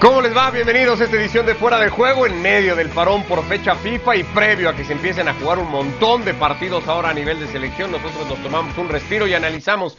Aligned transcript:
¿Cómo 0.00 0.22
les 0.22 0.34
va? 0.34 0.50
Bienvenidos 0.50 0.98
a 0.98 1.04
esta 1.04 1.16
edición 1.18 1.44
de 1.44 1.54
Fuera 1.54 1.78
de 1.78 1.90
Juego 1.90 2.26
en 2.26 2.40
medio 2.40 2.74
del 2.74 2.88
parón 2.88 3.22
por 3.24 3.44
fecha 3.44 3.74
FIFA 3.74 4.16
y 4.16 4.24
previo 4.24 4.70
a 4.70 4.74
que 4.74 4.82
se 4.82 4.94
empiecen 4.94 5.28
a 5.28 5.34
jugar 5.34 5.58
un 5.58 5.70
montón 5.70 6.24
de 6.24 6.32
partidos 6.32 6.88
ahora 6.88 7.10
a 7.10 7.12
nivel 7.12 7.38
de 7.38 7.46
selección. 7.48 7.92
Nosotros 7.92 8.26
nos 8.26 8.42
tomamos 8.42 8.78
un 8.78 8.88
respiro 8.88 9.26
y 9.28 9.34
analizamos 9.34 9.98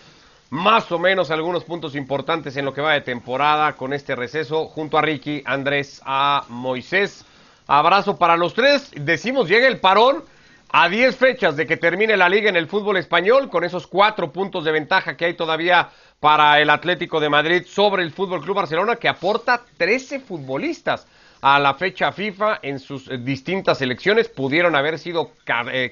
más 0.49 0.91
o 0.91 0.97
menos 0.97 1.29
algunos 1.29 1.65
puntos 1.65 1.95
importantes 1.95 2.57
en 2.57 2.65
lo 2.65 2.73
que 2.73 2.81
va 2.81 2.93
de 2.93 3.01
temporada 3.01 3.73
con 3.73 3.93
este 3.93 4.15
receso 4.15 4.65
junto 4.65 4.97
a 4.97 5.03
Ricky, 5.03 5.43
Andrés, 5.45 6.01
a 6.03 6.45
Moisés. 6.49 7.23
Abrazo 7.67 8.17
para 8.17 8.37
los 8.37 8.55
tres. 8.55 8.89
Decimos, 8.95 9.47
llega 9.47 9.67
el 9.67 9.79
parón 9.79 10.23
a 10.71 10.89
10 10.89 11.15
fechas 11.15 11.55
de 11.55 11.67
que 11.67 11.77
termine 11.77 12.17
la 12.17 12.27
liga 12.27 12.49
en 12.49 12.55
el 12.55 12.67
fútbol 12.67 12.97
español, 12.97 13.49
con 13.49 13.63
esos 13.63 13.85
cuatro 13.85 14.31
puntos 14.31 14.63
de 14.63 14.71
ventaja 14.71 15.15
que 15.15 15.25
hay 15.25 15.33
todavía 15.35 15.89
para 16.21 16.61
el 16.61 16.69
Atlético 16.69 17.19
de 17.19 17.29
Madrid 17.29 17.63
sobre 17.65 18.03
el 18.03 18.11
Fútbol 18.11 18.41
Club 18.41 18.55
Barcelona, 18.55 18.95
que 18.95 19.09
aporta 19.09 19.63
13 19.77 20.19
futbolistas 20.19 21.07
a 21.41 21.57
la 21.57 21.73
fecha 21.73 22.11
FIFA 22.11 22.59
en 22.61 22.77
sus 22.77 23.09
eh, 23.09 23.17
distintas 23.17 23.79
selecciones. 23.79 24.29
Pudieron 24.29 24.75
haber 24.75 24.99
sido 24.99 25.31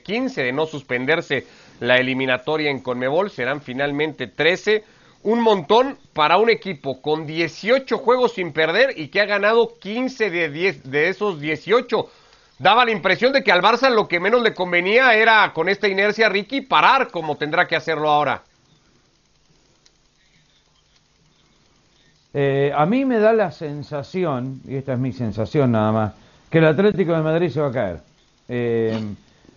15 0.04 0.42
eh, 0.42 0.46
de 0.46 0.54
no 0.54 0.68
suspenderse 0.68 1.48
la 1.80 1.98
eliminatoria 1.98 2.70
en 2.70 2.80
Conmebol, 2.80 3.32
serán 3.32 3.60
finalmente 3.60 4.28
13. 4.28 4.84
Un 5.24 5.42
montón 5.42 5.98
para 6.14 6.38
un 6.38 6.52
equipo 6.52 7.02
con 7.02 7.26
18 7.26 7.98
juegos 7.98 8.34
sin 8.34 8.54
perder 8.54 9.00
y 9.00 9.08
que 9.08 9.22
ha 9.22 9.26
ganado 9.26 9.74
15 9.80 10.30
de, 10.30 10.50
10, 10.50 10.92
de 10.92 11.10
esos 11.10 11.42
18 11.42 12.08
daba 12.60 12.86
la 12.86 12.92
impresión 12.92 13.34
de 13.34 13.44
que 13.44 13.52
al 13.52 13.64
Barça 13.64 13.90
lo 13.90 14.08
que 14.08 14.20
menos 14.20 14.44
le 14.44 14.54
convenía 14.54 15.16
era 15.16 15.52
con 15.54 15.70
esta 15.70 15.88
inercia 15.88 16.30
Ricky 16.30 16.62
parar 16.62 17.10
como 17.10 17.36
tendrá 17.36 17.68
que 17.68 17.76
hacerlo 17.76 18.10
ahora. 18.10 18.44
Eh, 22.34 22.72
a 22.76 22.86
mí 22.86 23.06
me 23.06 23.20
da 23.20 23.34
la 23.34 23.52
sensación, 23.52 24.62
y 24.68 24.76
esta 24.76 24.94
es 24.94 25.00
mi 25.00 25.12
sensación 25.12 25.72
nada 25.72 25.92
más, 25.92 26.14
que 26.50 26.60
el 26.60 26.66
Atlético 26.66 27.14
de 27.14 27.22
Madrid 27.22 27.50
se 27.50 27.60
va 27.60 27.68
a 27.68 27.72
caer. 27.72 28.00
Eh, 28.48 29.00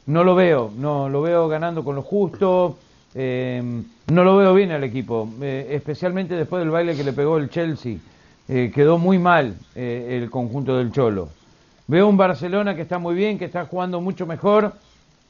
no 0.06 0.24
lo 0.24 0.34
veo, 0.34 0.72
no 0.76 1.08
lo 1.08 1.20
veo 1.22 1.48
ganando 1.48 1.84
con 1.84 1.96
lo 1.96 2.02
justo, 2.02 2.78
eh, 3.14 3.62
no 4.06 4.24
lo 4.24 4.36
veo 4.36 4.54
bien 4.54 4.70
al 4.72 4.84
equipo, 4.84 5.28
especialmente 5.40 6.34
después 6.34 6.60
del 6.60 6.70
baile 6.70 6.96
que 6.96 7.04
le 7.04 7.12
pegó 7.12 7.36
el 7.36 7.50
Chelsea. 7.50 7.98
quedó 8.46 8.98
muy 8.98 9.18
mal 9.18 9.54
el 9.74 10.28
conjunto 10.28 10.76
del 10.76 10.90
Cholo. 10.92 11.28
Veo 11.86 12.08
un 12.08 12.16
Barcelona 12.16 12.74
que 12.74 12.82
está 12.82 12.98
muy 12.98 13.14
bien, 13.14 13.38
que 13.38 13.44
está 13.44 13.66
jugando 13.66 14.00
mucho 14.00 14.26
mejor, 14.26 14.72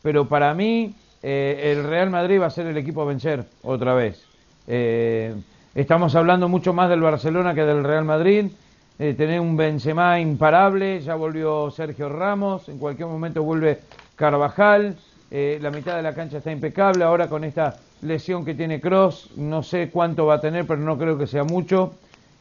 pero 0.00 0.26
para 0.26 0.54
mí 0.54 0.94
el 1.22 1.84
Real 1.84 2.10
Madrid 2.10 2.40
va 2.40 2.46
a 2.46 2.50
ser 2.50 2.66
el 2.66 2.76
equipo 2.76 3.02
a 3.02 3.04
vencer 3.04 3.44
otra 3.62 3.94
vez. 3.94 4.24
Estamos 5.74 6.14
hablando 6.16 6.50
mucho 6.50 6.74
más 6.74 6.90
del 6.90 7.00
Barcelona 7.00 7.54
que 7.54 7.64
del 7.64 7.82
Real 7.82 8.04
Madrid. 8.04 8.44
Eh, 8.98 9.14
tener 9.14 9.40
un 9.40 9.56
Benzema 9.56 10.20
imparable, 10.20 11.00
ya 11.00 11.14
volvió 11.14 11.70
Sergio 11.70 12.10
Ramos, 12.10 12.68
en 12.68 12.76
cualquier 12.76 13.08
momento 13.08 13.42
vuelve 13.42 13.80
Carvajal, 14.14 14.96
eh, 15.30 15.58
la 15.62 15.70
mitad 15.70 15.96
de 15.96 16.02
la 16.02 16.14
cancha 16.14 16.36
está 16.36 16.52
impecable, 16.52 17.04
ahora 17.04 17.26
con 17.28 17.42
esta 17.42 17.78
lesión 18.02 18.44
que 18.44 18.54
tiene 18.54 18.82
Cross, 18.82 19.30
no 19.36 19.62
sé 19.62 19.88
cuánto 19.90 20.26
va 20.26 20.34
a 20.34 20.40
tener, 20.42 20.66
pero 20.66 20.78
no 20.78 20.98
creo 20.98 21.16
que 21.16 21.26
sea 21.26 21.42
mucho, 21.42 21.94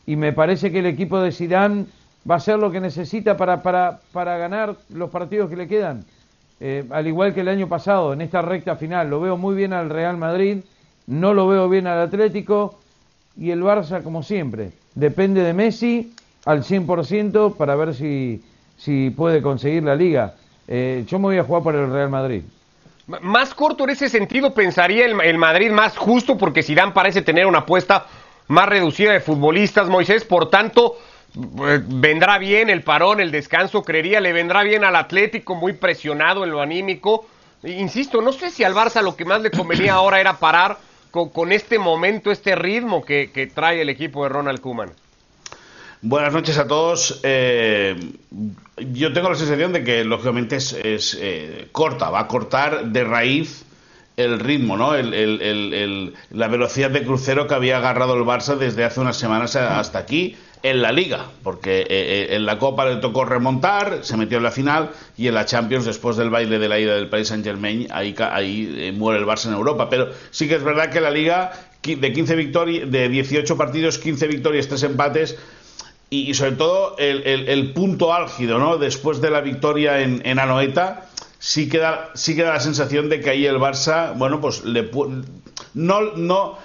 y 0.05 0.17
me 0.17 0.33
parece 0.33 0.69
que 0.69 0.79
el 0.79 0.85
equipo 0.85 1.21
de 1.21 1.31
Zidane 1.31 1.85
va 2.29 2.35
a 2.35 2.37
hacer 2.37 2.59
lo 2.59 2.69
que 2.69 2.81
necesita 2.81 3.37
para, 3.37 3.63
para, 3.63 4.01
para 4.11 4.37
ganar 4.37 4.75
los 4.93 5.09
partidos 5.09 5.49
que 5.49 5.55
le 5.55 5.69
quedan, 5.69 6.03
eh, 6.59 6.83
al 6.91 7.07
igual 7.07 7.33
que 7.33 7.41
el 7.41 7.47
año 7.47 7.69
pasado, 7.69 8.11
en 8.11 8.19
esta 8.19 8.41
recta 8.41 8.75
final, 8.75 9.09
lo 9.09 9.21
veo 9.21 9.37
muy 9.37 9.55
bien 9.55 9.71
al 9.71 9.89
Real 9.89 10.17
Madrid, 10.17 10.57
no 11.07 11.33
lo 11.33 11.47
veo 11.47 11.69
bien 11.69 11.87
al 11.87 12.01
Atlético, 12.01 12.80
y 13.37 13.51
el 13.51 13.61
Barça 13.61 14.03
como 14.03 14.23
siempre. 14.23 14.71
Depende 14.95 15.43
de 15.43 15.53
Messi 15.53 16.13
al 16.45 16.63
100% 16.63 17.55
para 17.55 17.75
ver 17.75 17.93
si, 17.93 18.43
si 18.77 19.09
puede 19.09 19.41
conseguir 19.41 19.83
la 19.83 19.95
liga. 19.95 20.35
Eh, 20.67 21.03
yo 21.07 21.19
me 21.19 21.25
voy 21.25 21.37
a 21.37 21.43
jugar 21.43 21.63
por 21.63 21.75
el 21.75 21.91
Real 21.91 22.09
Madrid. 22.09 22.43
Más 23.21 23.53
corto 23.53 23.83
en 23.83 23.91
ese 23.91 24.09
sentido 24.09 24.53
pensaría 24.53 25.05
el, 25.05 25.19
el 25.21 25.37
Madrid 25.37 25.71
más 25.71 25.97
justo 25.97 26.37
porque 26.37 26.63
Zidane 26.63 26.91
parece 26.93 27.21
tener 27.21 27.45
una 27.45 27.59
apuesta 27.59 28.05
más 28.47 28.67
reducida 28.69 29.11
de 29.11 29.19
futbolistas, 29.19 29.87
Moisés, 29.87 30.23
por 30.23 30.49
tanto 30.49 30.97
eh, 31.35 31.81
vendrá 31.85 32.37
bien 32.37 32.69
el 32.69 32.83
parón, 32.83 33.21
el 33.21 33.31
descanso, 33.31 33.83
creería, 33.83 34.19
le 34.19 34.33
vendrá 34.33 34.63
bien 34.63 34.83
al 34.83 34.95
Atlético 34.95 35.55
muy 35.55 35.73
presionado 35.73 36.43
en 36.43 36.51
lo 36.51 36.61
anímico. 36.61 37.25
Insisto, 37.63 38.21
no 38.21 38.33
sé 38.33 38.49
si 38.49 38.63
al 38.63 38.73
Barça 38.73 39.01
lo 39.01 39.15
que 39.15 39.23
más 39.23 39.41
le 39.41 39.51
convenía 39.51 39.93
ahora 39.93 40.19
era 40.19 40.37
parar 40.37 40.77
con, 41.11 41.51
este 41.51 41.77
momento, 41.77 42.31
este 42.31 42.55
ritmo 42.55 43.03
que, 43.03 43.51
trae 43.53 43.81
el 43.81 43.89
equipo 43.89 44.23
de 44.23 44.29
Ronald 44.29 44.61
Kuman? 44.61 44.91
Buenas 46.01 46.33
noches 46.33 46.57
a 46.57 46.67
todos. 46.67 47.19
Eh, 47.21 48.13
yo 48.91 49.13
tengo 49.13 49.29
la 49.29 49.35
sensación 49.35 49.71
de 49.73 49.83
que 49.83 50.03
lógicamente 50.03 50.55
es, 50.55 51.17
eh, 51.19 51.67
corta, 51.71 52.09
va 52.09 52.21
a 52.21 52.27
cortar 52.27 52.85
de 52.85 53.03
raíz 53.03 53.65
el 54.17 54.39
ritmo, 54.39 54.77
¿no? 54.77 54.93
la 54.93 56.47
velocidad 56.47 56.91
de 56.91 57.03
crucero 57.03 57.47
que 57.47 57.53
había 57.53 57.77
agarrado 57.77 58.15
el 58.15 58.23
Barça 58.23 58.57
desde 58.57 58.83
hace 58.83 58.99
unas 58.99 59.17
semanas 59.17 59.55
hasta 59.55 59.99
aquí 59.99 60.35
en 60.63 60.81
la 60.81 60.91
liga, 60.91 61.25
porque 61.43 61.81
eh, 61.81 61.87
eh, 61.89 62.27
en 62.35 62.45
la 62.45 62.59
Copa 62.59 62.85
le 62.85 62.97
tocó 62.97 63.25
remontar, 63.25 63.99
se 64.03 64.15
metió 64.15 64.37
en 64.37 64.43
la 64.43 64.51
final 64.51 64.91
y 65.17 65.27
en 65.27 65.33
la 65.33 65.45
Champions, 65.45 65.85
después 65.85 66.17
del 66.17 66.29
baile 66.29 66.59
de 66.59 66.69
la 66.69 66.79
ida 66.79 66.95
del 66.95 67.09
Paris 67.09 67.29
Saint 67.29 67.43
Germain, 67.43 67.87
ahí, 67.91 68.15
ahí 68.31 68.73
eh, 68.77 68.91
muere 68.91 69.19
el 69.19 69.25
Barça 69.25 69.47
en 69.47 69.53
Europa. 69.53 69.89
Pero 69.89 70.09
sí 70.29 70.47
que 70.47 70.55
es 70.55 70.63
verdad 70.63 70.91
que 70.91 71.01
la 71.01 71.09
liga 71.09 71.51
de 71.83 72.13
15 72.13 72.35
victorias, 72.35 72.91
de 72.91 73.09
18 73.09 73.57
partidos, 73.57 73.97
15 73.97 74.27
victorias, 74.27 74.67
3 74.67 74.83
empates. 74.83 75.37
Y, 76.13 76.33
sobre 76.33 76.51
todo 76.51 76.97
el, 76.97 77.71
punto 77.71 78.13
álgido, 78.13 78.59
¿no? 78.59 78.77
Después 78.77 79.21
de 79.21 79.31
la 79.31 79.39
victoria 79.39 80.01
en, 80.01 80.21
en 80.25 80.39
Anoeta, 80.39 81.07
sí 81.39 81.69
queda, 81.69 82.09
sí 82.15 82.35
queda 82.35 82.51
la 82.51 82.59
sensación 82.59 83.07
de 83.07 83.21
que 83.21 83.29
ahí 83.29 83.45
el 83.45 83.55
Barça, 83.55 84.13
bueno, 84.17 84.41
pues 84.41 84.65
le, 84.65 84.91
no, 85.73 86.01
no, 86.17 86.57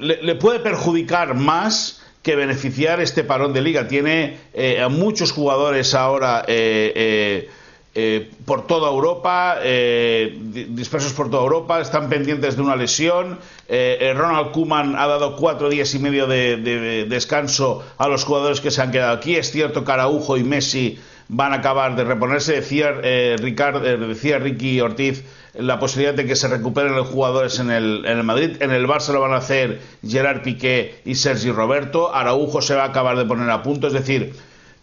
le 0.00 0.34
puede 0.34 0.58
perjudicar 0.58 1.36
más 1.36 1.99
que 2.22 2.36
beneficiar 2.36 3.00
este 3.00 3.24
parón 3.24 3.52
de 3.52 3.62
liga. 3.62 3.88
Tiene 3.88 4.38
eh, 4.52 4.80
a 4.80 4.88
muchos 4.88 5.32
jugadores 5.32 5.94
ahora 5.94 6.44
eh, 6.46 7.48
eh, 7.94 8.30
por 8.44 8.66
toda 8.66 8.88
Europa, 8.88 9.58
dispersos 9.62 11.12
por 11.12 11.28
toda 11.30 11.42
Europa, 11.42 11.80
están 11.80 12.08
pendientes 12.08 12.56
de 12.56 12.62
una 12.62 12.76
lesión. 12.76 13.38
Ronald 13.68 14.52
Kuman 14.52 14.94
ha 14.96 15.06
dado 15.08 15.34
cuatro 15.36 15.68
días 15.68 15.92
y 15.94 15.98
medio 15.98 16.26
de, 16.28 17.06
descanso 17.08 17.84
a 17.98 18.06
los 18.06 18.24
jugadores 18.24 18.60
que 18.60 18.70
se 18.70 18.80
han 18.80 18.92
quedado 18.92 19.16
aquí. 19.16 19.34
Es 19.34 19.50
cierto 19.50 19.84
que 19.84 19.92
y 20.38 20.44
Messi 20.44 21.00
van 21.28 21.52
a 21.52 21.56
acabar 21.56 21.96
de 21.96 22.04
reponerse. 22.04 22.52
Decía, 22.54 22.92
Ricardo, 23.38 23.80
decía 23.80 24.38
Ricky 24.38 24.80
Ortiz 24.80 25.24
la 25.54 25.78
posibilidad 25.78 26.14
de 26.14 26.26
que 26.26 26.36
se 26.36 26.48
recuperen 26.48 26.94
los 26.94 27.08
jugadores 27.08 27.58
en 27.58 27.70
el, 27.70 28.22
Madrid. 28.22 28.56
En 28.60 28.70
el 28.70 28.86
Barça 28.86 29.12
lo 29.12 29.20
van 29.20 29.32
a 29.32 29.36
hacer 29.36 29.80
Gerard 30.06 30.42
Piqué 30.42 31.00
y 31.04 31.14
Sergi 31.14 31.50
Roberto. 31.50 32.14
Araujo 32.14 32.62
se 32.62 32.74
va 32.74 32.82
a 32.82 32.86
acabar 32.86 33.16
de 33.16 33.24
poner 33.24 33.50
a 33.50 33.62
punto. 33.62 33.86
Es 33.86 33.92
decir, 33.92 34.34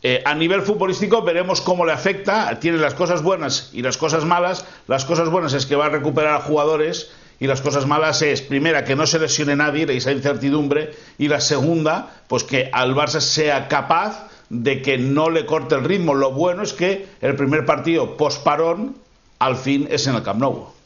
eh, 0.03 0.21
a 0.25 0.35
nivel 0.35 0.61
futbolístico 0.61 1.21
veremos 1.21 1.61
cómo 1.61 1.85
le 1.85 1.93
afecta. 1.93 2.59
Tiene 2.59 2.77
las 2.77 2.93
cosas 2.93 3.21
buenas 3.23 3.69
y 3.73 3.81
las 3.81 3.97
cosas 3.97 4.25
malas. 4.25 4.65
Las 4.87 5.05
cosas 5.05 5.29
buenas 5.29 5.53
es 5.53 5.65
que 5.65 5.75
va 5.75 5.85
a 5.85 5.89
recuperar 5.89 6.35
a 6.35 6.41
jugadores 6.41 7.11
y 7.39 7.47
las 7.47 7.61
cosas 7.61 7.85
malas 7.85 8.21
es, 8.21 8.41
primera, 8.41 8.83
que 8.83 8.95
no 8.95 9.05
se 9.05 9.19
lesione 9.19 9.55
nadie, 9.55 9.85
esa 9.95 10.11
incertidumbre, 10.11 10.93
y 11.19 11.27
la 11.27 11.39
segunda, 11.39 12.23
pues 12.27 12.43
que 12.43 12.69
al 12.73 12.95
Barça 12.95 13.19
sea 13.19 13.67
capaz 13.67 14.27
de 14.49 14.81
que 14.81 14.97
no 14.97 15.29
le 15.29 15.45
corte 15.45 15.75
el 15.75 15.83
ritmo. 15.83 16.15
Lo 16.15 16.31
bueno 16.31 16.63
es 16.63 16.73
que 16.73 17.05
el 17.21 17.35
primer 17.35 17.65
partido 17.65 18.17
post-parón 18.17 18.95
al 19.39 19.55
fin 19.55 19.87
es 19.89 20.07
en 20.07 20.15
el 20.15 20.23
Camp 20.23 20.39
Nou. 20.39 20.77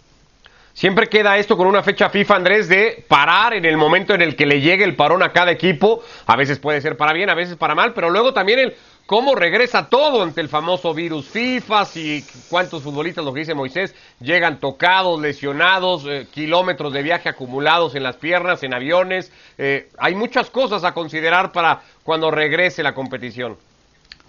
Siempre 0.74 1.10
queda 1.10 1.38
esto 1.38 1.58
con 1.58 1.68
una 1.68 1.84
fecha 1.84 2.10
FIFA, 2.10 2.36
Andrés, 2.38 2.70
de 2.70 3.04
parar 3.08 3.54
en 3.54 3.66
el 3.66 3.76
momento 3.76 4.14
en 4.14 4.22
el 4.22 4.38
que 4.38 4.46
le 4.46 4.62
llegue 4.62 4.86
el 4.86 4.96
parón 4.96 5.22
a 5.22 5.34
cada 5.34 5.52
equipo. 5.52 6.02
A 6.26 6.38
veces 6.38 6.60
puede 6.60 6.80
ser 6.80 6.96
para 6.96 7.12
bien, 7.12 7.30
a 7.30 7.36
veces 7.36 7.58
para 7.58 7.76
mal, 7.76 7.94
pero 7.94 8.10
luego 8.10 8.34
también 8.34 8.60
el 8.60 8.76
cómo 9.06 9.36
regresa 9.36 9.90
todo 9.90 10.24
ante 10.24 10.40
el 10.40 10.48
famoso 10.48 10.94
virus 10.94 11.28
FIFA, 11.28 11.86
y 11.96 12.24
cuántos 12.50 12.84
futbolistas, 12.84 13.26
lo 13.26 13.34
que 13.34 13.42
dice 13.42 13.54
Moisés, 13.54 13.94
llegan 14.22 14.62
tocados, 14.62 15.20
lesionados, 15.20 16.06
eh, 16.08 16.28
kilómetros 16.32 16.94
de 16.94 17.04
viaje 17.04 17.28
acumulados 17.28 17.94
en 17.96 18.04
las 18.04 18.16
piernas, 18.16 18.64
en 18.64 18.74
aviones. 18.74 19.30
Eh, 19.58 19.90
hay 19.98 20.16
muchas 20.16 20.50
cosas 20.50 20.86
a 20.86 20.94
considerar 20.94 21.52
para 21.52 21.82
cuando 22.04 22.32
regrese 22.32 22.82
la 22.82 22.94
competición. 22.94 23.58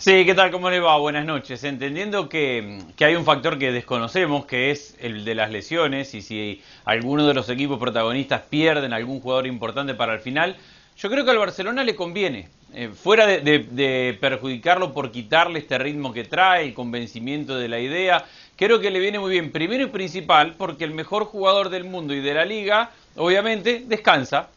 Sí, 0.02 0.24
¿qué 0.24 0.34
tal? 0.34 0.50
¿Cómo 0.50 0.68
le 0.68 0.80
va? 0.80 0.98
Buenas 0.98 1.24
noches. 1.24 1.62
Entendiendo 1.62 2.28
que, 2.28 2.80
hay 2.98 3.14
un 3.14 3.24
factor 3.24 3.56
que 3.56 3.70
desconocemos, 3.70 4.46
que 4.46 4.72
es 4.72 4.96
el 4.98 5.24
de 5.24 5.36
las 5.36 5.52
lesiones, 5.52 6.12
y 6.14 6.22
si 6.22 6.60
alguno 6.84 7.24
de 7.24 7.34
los 7.34 7.48
equipos 7.48 7.78
protagonistas 7.78 8.42
pierden 8.50 8.92
algún 8.92 9.20
jugador 9.20 9.46
importante 9.46 9.94
para 9.94 10.14
el 10.14 10.18
final, 10.18 10.56
yo 10.98 11.08
creo 11.08 11.24
que 11.24 11.30
al 11.30 11.38
Barcelona 11.38 11.84
le 11.84 11.94
conviene, 11.94 12.48
eh, 12.74 12.88
fuera 12.88 13.28
de, 13.28 14.18
perjudicarlo 14.20 14.92
por 14.92 15.12
quitarle 15.12 15.60
este 15.60 15.78
ritmo 15.78 16.12
que 16.12 16.24
trae, 16.24 16.64
el 16.64 16.74
convencimiento 16.74 17.56
de 17.56 17.68
la 17.68 17.78
idea, 17.78 18.24
creo 18.56 18.80
que 18.80 18.90
le 18.90 18.98
viene 18.98 19.20
muy 19.20 19.30
bien, 19.30 19.52
primero 19.52 19.84
y 19.84 19.86
principal, 19.86 20.56
porque 20.58 20.82
el 20.82 20.94
mejor 20.94 21.26
jugador 21.26 21.68
del 21.68 21.84
mundo 21.84 22.12
y 22.12 22.20
de 22.20 22.34
la 22.34 22.44
liga, 22.44 22.90
obviamente, 23.14 23.84
descansa, 23.86 24.48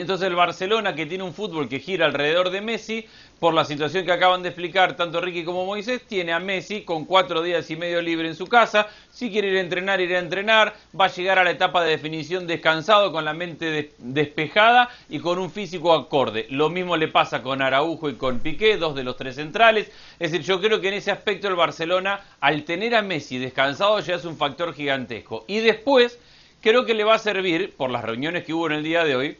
Entonces 0.00 0.26
el 0.28 0.34
Barcelona, 0.34 0.94
que 0.94 1.06
tiene 1.06 1.24
un 1.24 1.34
fútbol 1.34 1.68
que 1.68 1.80
gira 1.80 2.06
alrededor 2.06 2.50
de 2.50 2.60
Messi, 2.60 3.06
por 3.40 3.54
la 3.54 3.64
situación 3.64 4.04
que 4.04 4.12
acaban 4.12 4.42
de 4.42 4.48
explicar 4.48 4.96
tanto 4.96 5.20
Ricky 5.20 5.44
como 5.44 5.64
Moisés, 5.64 6.02
tiene 6.06 6.32
a 6.32 6.40
Messi 6.40 6.82
con 6.82 7.04
cuatro 7.04 7.42
días 7.42 7.70
y 7.70 7.76
medio 7.76 8.02
libre 8.02 8.28
en 8.28 8.34
su 8.34 8.46
casa. 8.46 8.88
Si 9.10 9.30
quiere 9.30 9.48
ir 9.48 9.58
a 9.58 9.60
entrenar, 9.60 10.00
irá 10.00 10.16
a 10.16 10.20
entrenar. 10.20 10.74
Va 10.98 11.06
a 11.06 11.12
llegar 11.12 11.38
a 11.38 11.44
la 11.44 11.50
etapa 11.50 11.82
de 11.84 11.90
definición 11.90 12.46
descansado, 12.46 13.12
con 13.12 13.24
la 13.24 13.34
mente 13.34 13.92
despejada 13.98 14.88
y 15.08 15.20
con 15.20 15.38
un 15.38 15.50
físico 15.50 15.92
acorde. 15.92 16.46
Lo 16.50 16.68
mismo 16.68 16.96
le 16.96 17.08
pasa 17.08 17.42
con 17.42 17.62
Araujo 17.62 18.08
y 18.08 18.14
con 18.14 18.40
Piqué, 18.40 18.76
dos 18.76 18.94
de 18.94 19.04
los 19.04 19.16
tres 19.16 19.36
centrales. 19.36 19.90
Es 20.18 20.32
decir, 20.32 20.46
yo 20.46 20.60
creo 20.60 20.80
que 20.80 20.88
en 20.88 20.94
ese 20.94 21.10
aspecto 21.10 21.48
el 21.48 21.54
Barcelona, 21.54 22.20
al 22.40 22.64
tener 22.64 22.94
a 22.94 23.02
Messi 23.02 23.38
descansado, 23.38 24.00
ya 24.00 24.16
es 24.16 24.24
un 24.24 24.36
factor 24.36 24.74
gigantesco. 24.74 25.44
Y 25.46 25.58
después, 25.58 26.18
creo 26.60 26.84
que 26.84 26.94
le 26.94 27.04
va 27.04 27.14
a 27.14 27.18
servir, 27.18 27.74
por 27.76 27.90
las 27.90 28.04
reuniones 28.04 28.44
que 28.44 28.52
hubo 28.52 28.66
en 28.66 28.72
el 28.72 28.82
día 28.82 29.04
de 29.04 29.16
hoy, 29.16 29.36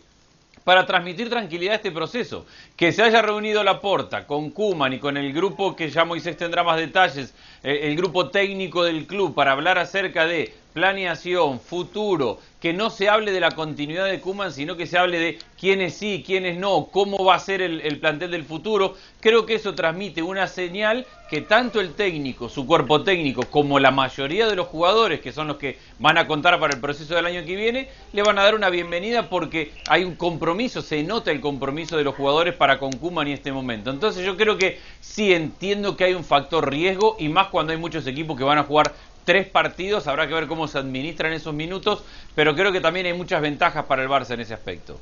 para 0.69 0.85
transmitir 0.85 1.31
tranquilidad 1.31 1.73
a 1.73 1.77
este 1.77 1.91
proceso. 1.91 2.45
Que 2.77 2.93
se 2.93 3.03
haya 3.03 3.23
reunido 3.23 3.65
la 3.65 3.81
porta 3.81 4.27
con 4.27 4.51
Kuman 4.51 4.93
y 4.93 4.99
con 4.99 5.17
el 5.17 5.33
grupo 5.33 5.75
que 5.75 5.89
ya 5.89 6.05
Moisés 6.05 6.37
tendrá 6.37 6.63
más 6.63 6.77
detalles, 6.77 7.35
el 7.63 7.97
grupo 7.97 8.31
técnico 8.31 8.85
del 8.85 9.07
club 9.07 9.35
para 9.35 9.53
hablar 9.53 9.79
acerca 9.79 10.27
de 10.27 10.53
planeación, 10.79 11.59
futuro, 11.59 12.39
que 12.61 12.73
no 12.73 12.91
se 12.91 13.09
hable 13.09 13.33
de 13.33 13.41
la 13.41 13.53
continuidad 13.53 14.07
de 14.07 14.21
Kuman, 14.21 14.53
sino 14.53 14.77
que 14.77 14.87
se 14.87 14.99
hable 14.99 15.19
de 15.19 15.39
quiénes 15.59 15.95
sí, 15.95 16.25
quiénes 16.27 16.57
no, 16.59 16.89
cómo 16.91 17.25
va 17.25 17.37
a 17.37 17.41
ser 17.41 17.63
el, 17.63 17.99
plantel 17.99 18.31
del 18.31 18.45
futuro. 18.45 18.95
Creo 19.21 19.47
que 19.47 19.55
eso 19.55 19.75
transmite 19.75 20.23
una 20.23 20.47
señal 20.47 21.07
que 21.31 21.41
tanto 21.41 21.81
el 21.81 21.95
técnico, 21.95 22.49
su 22.49 22.67
cuerpo 22.67 23.03
técnico, 23.03 23.43
como 23.51 23.79
la 23.79 23.91
mayoría 23.91 24.49
de 24.49 24.57
los 24.57 24.67
jugadores, 24.69 25.21
que 25.21 25.33
son 25.33 25.49
los 25.49 25.57
que 25.57 25.79
van 25.99 26.17
a 26.17 26.27
contar 26.27 26.59
para 26.59 26.75
el 26.75 26.81
proceso 26.81 27.15
del 27.15 27.27
año 27.27 27.45
que 27.45 27.55
viene, 27.55 27.89
le 28.13 28.23
van 28.23 28.39
a 28.39 28.45
dar 28.45 28.55
una 28.55 28.71
bienvenida 28.71 29.29
porque 29.29 29.73
hay 29.89 30.05
un 30.05 30.17
compromiso, 30.17 30.81
se 30.81 31.03
nota 31.03 31.31
el 31.31 31.41
compromiso 31.41 31.97
de 31.97 32.05
los 32.05 32.15
jugadores 32.15 32.55
para 32.55 32.79
con 32.79 32.93
Kuman 32.93 33.27
en 33.27 33.35
este 33.35 33.53
momento. 33.53 33.91
Entonces 33.91 34.25
yo 34.25 34.37
creo 34.37 34.57
que 34.57 34.79
sí 35.01 35.33
entiendo 35.33 35.97
que 35.97 36.05
hay 36.05 36.15
un 36.15 36.25
factor 36.25 36.71
riesgo 36.71 37.17
y 37.19 37.29
más 37.29 37.48
cuando 37.51 37.73
hay 37.73 37.79
muchos 37.79 38.07
equipos 38.07 38.37
que 38.37 38.45
van 38.45 38.59
a 38.59 38.65
jugar 38.65 38.93
tres 39.25 39.47
partidos, 39.47 40.07
habrá 40.07 40.27
que 40.27 40.35
ver 40.35 40.47
cómo 40.47 40.69
se 40.69 40.79
administran 40.79 41.33
esos 41.33 41.53
minutos, 41.53 42.03
pero 42.35 42.55
creo 42.55 42.73
que 42.73 42.81
también 42.81 43.07
hay 43.07 43.13
muchas 43.13 43.43
ventajas 43.43 43.85
para 43.85 44.03
el 44.03 44.09
Barça 44.09 44.31
en 44.31 44.41
ese 44.41 44.55
aspecto. 44.55 45.01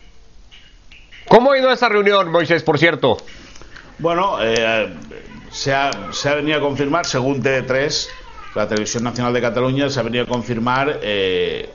¿Cómo 1.28 1.52
ha 1.52 1.58
ido 1.58 1.70
esa 1.70 1.88
reunión, 1.88 2.30
Moisés, 2.30 2.62
por 2.62 2.78
cierto? 2.78 3.18
Bueno, 3.98 4.38
eh, 4.40 4.92
se, 5.50 5.72
ha, 5.72 5.90
venido 6.34 6.58
a 6.58 6.60
confirmar, 6.60 7.06
según 7.06 7.42
TV3, 7.42 8.08
la 8.54 8.68
Televisión 8.68 9.04
Nacional 9.04 9.32
de 9.32 9.40
Cataluña, 9.40 9.88
se 9.88 10.00
ha 10.00 10.02
venido 10.02 10.24
a 10.24 10.26
confirmar 10.26 11.00
eh, 11.02 11.70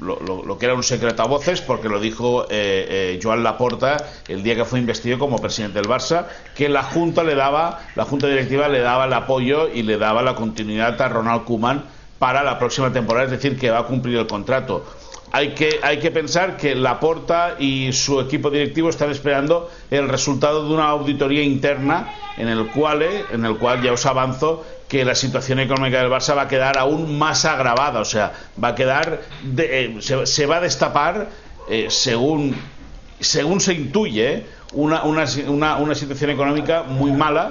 lo, 0.00 0.58
que 0.58 0.66
era 0.66 0.74
un 0.74 0.82
secreto 0.82 1.22
a 1.22 1.26
voces, 1.26 1.60
porque 1.60 1.88
lo 1.88 2.00
dijo 2.00 2.44
eh, 2.44 2.46
eh, 2.50 3.20
Joan 3.22 3.42
Laporta 3.42 3.96
el 4.28 4.42
día 4.42 4.54
que 4.54 4.64
fue 4.64 4.78
investido 4.78 5.18
como 5.18 5.38
presidente 5.38 5.80
del 5.80 5.88
Barça, 5.88 6.26
que 6.54 6.68
la 6.68 6.82
Junta 6.82 7.22
le 7.22 7.34
daba, 7.34 7.80
la 7.94 8.04
Junta 8.04 8.26
Directiva 8.26 8.68
le 8.68 8.80
daba 8.80 9.06
el 9.06 9.12
apoyo 9.12 9.68
y 9.68 9.82
le 9.82 9.98
daba 9.98 10.22
la 10.22 10.34
continuidad 10.34 11.00
a 11.00 11.08
Ronald 11.08 11.44
Koeman 11.44 11.84
para 12.18 12.42
la 12.42 12.58
próxima 12.58 12.92
temporada, 12.92 13.26
es 13.26 13.30
decir, 13.30 13.58
que 13.58 13.70
va 13.70 13.80
a 13.80 13.84
cumplir 13.84 14.18
el 14.18 14.26
contrato. 14.26 14.84
Hay 15.34 15.48
que, 15.48 15.80
hay 15.82 15.98
que 15.98 16.12
pensar 16.12 16.56
que 16.56 16.76
Laporta 16.76 17.56
y 17.58 17.92
su 17.92 18.20
equipo 18.20 18.52
directivo 18.52 18.88
están 18.88 19.10
esperando 19.10 19.68
el 19.90 20.08
resultado 20.08 20.68
de 20.68 20.72
una 20.72 20.84
auditoría 20.84 21.42
interna 21.42 22.08
en 22.36 22.46
el 22.46 22.68
cual, 22.68 23.02
en 23.02 23.44
el 23.44 23.56
cual 23.56 23.82
ya 23.82 23.92
os 23.92 24.06
avanzo 24.06 24.64
que 24.86 25.04
la 25.04 25.16
situación 25.16 25.58
económica 25.58 25.98
del 26.00 26.08
Barça 26.08 26.36
va 26.36 26.42
a 26.42 26.48
quedar 26.48 26.78
aún 26.78 27.18
más 27.18 27.44
agravada, 27.46 27.98
o 27.98 28.04
sea, 28.04 28.32
va 28.62 28.68
a 28.68 28.74
quedar, 28.76 29.22
eh, 29.58 29.96
se, 29.98 30.46
va 30.46 30.58
a 30.58 30.60
destapar, 30.60 31.28
eh, 31.68 31.86
según, 31.88 32.54
según 33.18 33.60
se 33.60 33.74
intuye, 33.74 34.46
una, 34.72 35.02
una, 35.02 35.26
una, 35.78 35.94
situación 35.96 36.30
económica 36.30 36.84
muy 36.84 37.10
mala, 37.10 37.50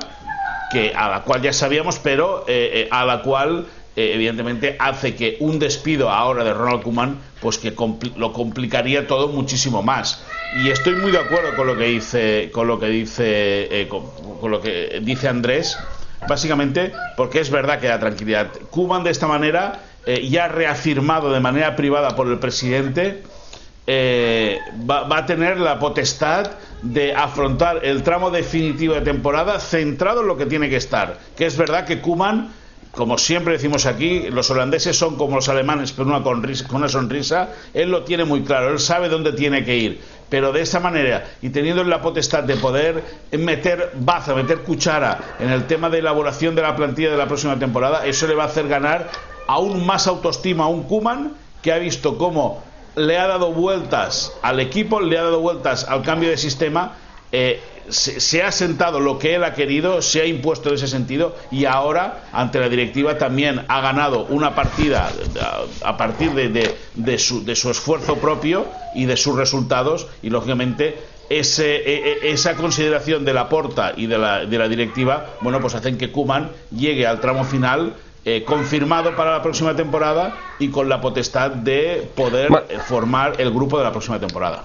que, 0.71 0.93
a 0.95 1.09
la 1.09 1.23
cual 1.23 1.41
ya 1.41 1.51
sabíamos, 1.51 1.99
pero 1.99 2.45
eh, 2.47 2.87
a 2.89 3.03
la 3.03 3.21
cual 3.23 3.65
evidentemente 3.95 4.75
hace 4.79 5.15
que 5.15 5.37
un 5.39 5.59
despido 5.59 6.09
ahora 6.09 6.43
de 6.43 6.53
Ronald 6.53 6.83
Koeman 6.83 7.19
pues 7.41 7.57
que 7.57 7.73
lo 8.15 8.33
complicaría 8.33 9.07
todo 9.07 9.27
muchísimo 9.27 9.83
más 9.83 10.23
y 10.63 10.69
estoy 10.69 10.95
muy 10.95 11.11
de 11.11 11.19
acuerdo 11.19 11.55
con 11.55 11.67
lo 11.67 11.77
que 11.77 11.85
dice 11.85 12.49
con 12.51 12.67
lo 12.67 12.79
que 12.79 12.87
dice 12.87 13.87
con, 13.89 14.49
lo 14.51 14.61
que 14.61 14.99
dice 15.03 15.27
Andrés 15.27 15.77
básicamente 16.27 16.91
porque 17.15 17.39
es 17.39 17.49
verdad 17.49 17.79
que 17.79 17.87
da 17.87 17.99
tranquilidad. 17.99 18.47
Cuban 18.69 19.03
de 19.03 19.11
esta 19.11 19.27
manera 19.27 19.79
eh, 20.05 20.27
ya 20.27 20.47
reafirmado 20.47 21.31
de 21.31 21.39
manera 21.39 21.75
privada 21.75 22.15
por 22.15 22.27
el 22.27 22.39
presidente 22.39 23.23
eh, 23.85 24.59
va, 24.89 25.17
a 25.17 25.25
tener 25.25 25.59
la 25.59 25.79
potestad 25.79 26.51
de 26.81 27.13
afrontar 27.13 27.81
el 27.83 28.03
tramo 28.03 28.31
definitivo 28.31 28.93
de 28.95 29.01
temporada 29.01 29.59
centrado 29.59 30.21
en 30.21 30.27
lo 30.27 30.37
que 30.37 30.45
tiene 30.45 30.69
que 30.69 30.77
estar. 30.77 31.19
Que 31.35 31.45
es 31.45 31.57
verdad 31.57 31.85
que 31.85 31.99
Kuman, 31.99 32.53
como 32.93 33.17
siempre 33.17 33.53
decimos 33.53 33.85
aquí, 33.85 34.29
los 34.29 34.49
holandeses 34.51 34.97
son 34.97 35.17
como 35.17 35.37
los 35.37 35.49
alemanes, 35.49 35.91
pero 35.91 36.07
una 36.07 36.23
con 36.23 36.43
una 36.71 36.87
sonrisa. 36.87 37.49
Él 37.73 37.89
lo 37.89 38.03
tiene 38.03 38.23
muy 38.23 38.43
claro, 38.43 38.69
él 38.69 38.79
sabe 38.79 39.09
dónde 39.09 39.33
tiene 39.33 39.65
que 39.65 39.75
ir 39.75 40.01
pero 40.33 40.51
de 40.51 40.61
esa 40.61 40.79
manera 40.79 41.25
y 41.43 41.49
teniendo 41.51 41.83
la 41.83 42.01
potestad 42.01 42.43
de 42.43 42.55
poder 42.55 43.03
meter 43.33 43.91
baza, 43.99 44.33
meter 44.33 44.63
cuchara 44.63 45.35
en 45.39 45.51
el 45.51 45.67
tema 45.67 45.91
de 45.91 45.99
elaboración 45.99 46.55
de 46.55 46.63
la 46.63 46.75
plantilla 46.75 47.11
de 47.11 47.17
la 47.17 47.27
próxima 47.27 47.59
temporada, 47.59 48.07
eso 48.07 48.25
le 48.25 48.33
va 48.33 48.45
a 48.45 48.47
hacer 48.47 48.67
ganar 48.67 49.11
aún 49.45 49.85
más 49.85 50.07
autoestima 50.07 50.63
a 50.63 50.67
un 50.69 50.85
Kuman 50.85 51.33
que 51.61 51.71
ha 51.71 51.77
visto 51.77 52.17
cómo 52.17 52.63
le 52.95 53.19
ha 53.19 53.27
dado 53.27 53.51
vueltas 53.51 54.33
al 54.41 54.59
equipo, 54.59 55.01
le 55.01 55.19
ha 55.19 55.23
dado 55.23 55.39
vueltas 55.39 55.85
al 55.87 56.01
cambio 56.01 56.31
de 56.31 56.37
sistema. 56.37 56.93
Eh, 57.31 57.61
se, 57.89 58.43
ha 58.43 58.51
sentado 58.51 58.99
lo 58.99 59.19
que 59.19 59.35
él 59.35 59.43
ha 59.43 59.53
querido, 59.53 60.01
se 60.01 60.21
ha 60.21 60.25
impuesto 60.25 60.69
en 60.69 60.75
ese 60.75 60.87
sentido 60.87 61.35
y 61.51 61.65
ahora 61.65 62.23
ante 62.31 62.59
la 62.59 62.69
directiva 62.69 63.17
también 63.17 63.65
ha 63.67 63.81
ganado 63.81 64.25
una 64.25 64.55
partida 64.55 65.11
a, 65.83 65.97
partir 65.97 66.31
de, 66.33 67.17
su, 67.17 67.43
de, 67.43 67.55
su, 67.55 67.69
esfuerzo 67.69 68.17
propio 68.17 68.65
y 68.95 69.05
de 69.05 69.17
sus 69.17 69.35
resultados 69.35 70.07
y 70.21 70.29
lógicamente 70.29 70.97
ese, 71.29 71.75
e, 71.75 72.19
e, 72.23 72.31
esa 72.31 72.55
consideración 72.55 73.25
de 73.25 73.33
la 73.33 73.49
porta 73.49 73.93
y 73.95 74.07
de 74.07 74.17
la, 74.17 74.45
de 74.45 74.57
la 74.57 74.67
directiva, 74.67 75.27
bueno, 75.41 75.59
pues 75.59 75.75
hacen 75.75 75.97
que 75.97 76.11
Kuman 76.11 76.51
llegue 76.71 77.07
al 77.07 77.19
tramo 77.19 77.43
final 77.43 77.93
eh, 78.25 78.43
confirmado 78.45 79.15
para 79.15 79.31
la 79.31 79.41
próxima 79.41 79.75
temporada 79.75 80.33
y 80.59 80.69
con 80.69 80.87
la 80.87 81.01
potestad 81.01 81.51
de 81.51 82.09
poder 82.15 82.49
formar 82.87 83.33
el 83.39 83.51
grupo 83.51 83.77
de 83.77 83.83
la 83.83 83.91
próxima 83.91 84.19
temporada. 84.19 84.63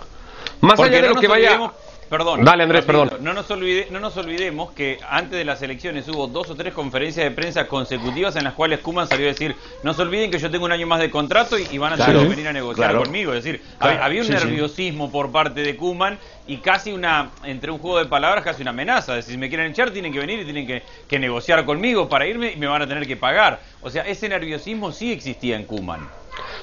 Más 0.61 0.79
allá 0.79 1.03
de 1.03 1.09
lo 1.09 1.17
que 1.17 1.27
vaya 1.27 1.73
Perdón. 2.09 2.45
Dale, 2.45 2.63
Andrés, 2.63 2.85
perdón. 2.85 3.11
No 3.21 3.35
nos, 3.35 3.49
no 3.51 4.01
nos 4.01 4.17
olvidemos 4.17 4.73
que 4.73 4.99
antes 5.09 5.39
de 5.39 5.45
las 5.45 5.61
elecciones 5.61 6.09
hubo 6.09 6.27
dos 6.27 6.49
o 6.49 6.55
tres 6.55 6.73
conferencias 6.73 7.25
de 7.25 7.31
prensa 7.31 7.67
consecutivas 7.67 8.35
en 8.37 8.45
las 8.45 8.55
cuales 8.55 8.81
Kuman 8.81 9.07
salió 9.07 9.27
a 9.27 9.29
decir: 9.29 9.55
No 9.83 9.93
se 9.93 10.03
olviden 10.03 10.31
que 10.31 10.39
yo 10.39 10.51
tengo 10.51 10.65
un 10.65 10.73
año 10.73 10.87
más 10.87 11.01
de 11.01 11.11
contrato 11.11 11.59
y, 11.59 11.77
van 11.77 11.93
a 11.93 11.97
tener 11.97 12.23
que 12.23 12.29
venir 12.29 12.49
a 12.49 12.53
negociar 12.53 12.97
conmigo. 12.97 13.35
Es 13.35 13.45
decir, 13.45 13.63
había, 13.79 14.23
un 14.23 14.29
nerviosismo 14.29 15.11
por 15.11 15.31
parte 15.31 15.61
de 15.61 15.77
Kuman 15.77 16.19
y 16.47 16.59
casi 16.59 16.93
una, 16.93 17.31
entre 17.45 17.71
un 17.71 17.79
juego 17.79 17.99
de 17.99 18.07
palabras, 18.07 18.43
casi 18.43 18.63
una 18.63 18.71
amenaza. 18.71 19.13
Es 19.13 19.27
decir, 19.27 19.35
si 19.35 19.39
me 19.39 19.49
quieren 19.49 19.71
echar, 19.71 19.91
tienen 19.91 20.13
que 20.13 20.19
venir 20.19 20.41
y 20.41 20.45
tienen 20.45 20.67
que, 20.67 20.83
que 21.07 21.19
negociar 21.19 21.65
conmigo 21.65 22.09
para 22.09 22.27
irme 22.27 22.53
y 22.53 22.57
me 22.57 22.67
van 22.67 22.83
a 22.83 22.87
tener 22.87 23.07
que 23.07 23.17
pagar. 23.17 23.61
O 23.83 23.91
sea, 23.91 24.03
ese 24.03 24.29
nerviosismo 24.29 24.93
sí 24.93 25.13
existía 25.13 25.57
en 25.57 25.65
Kuman. 25.65 26.09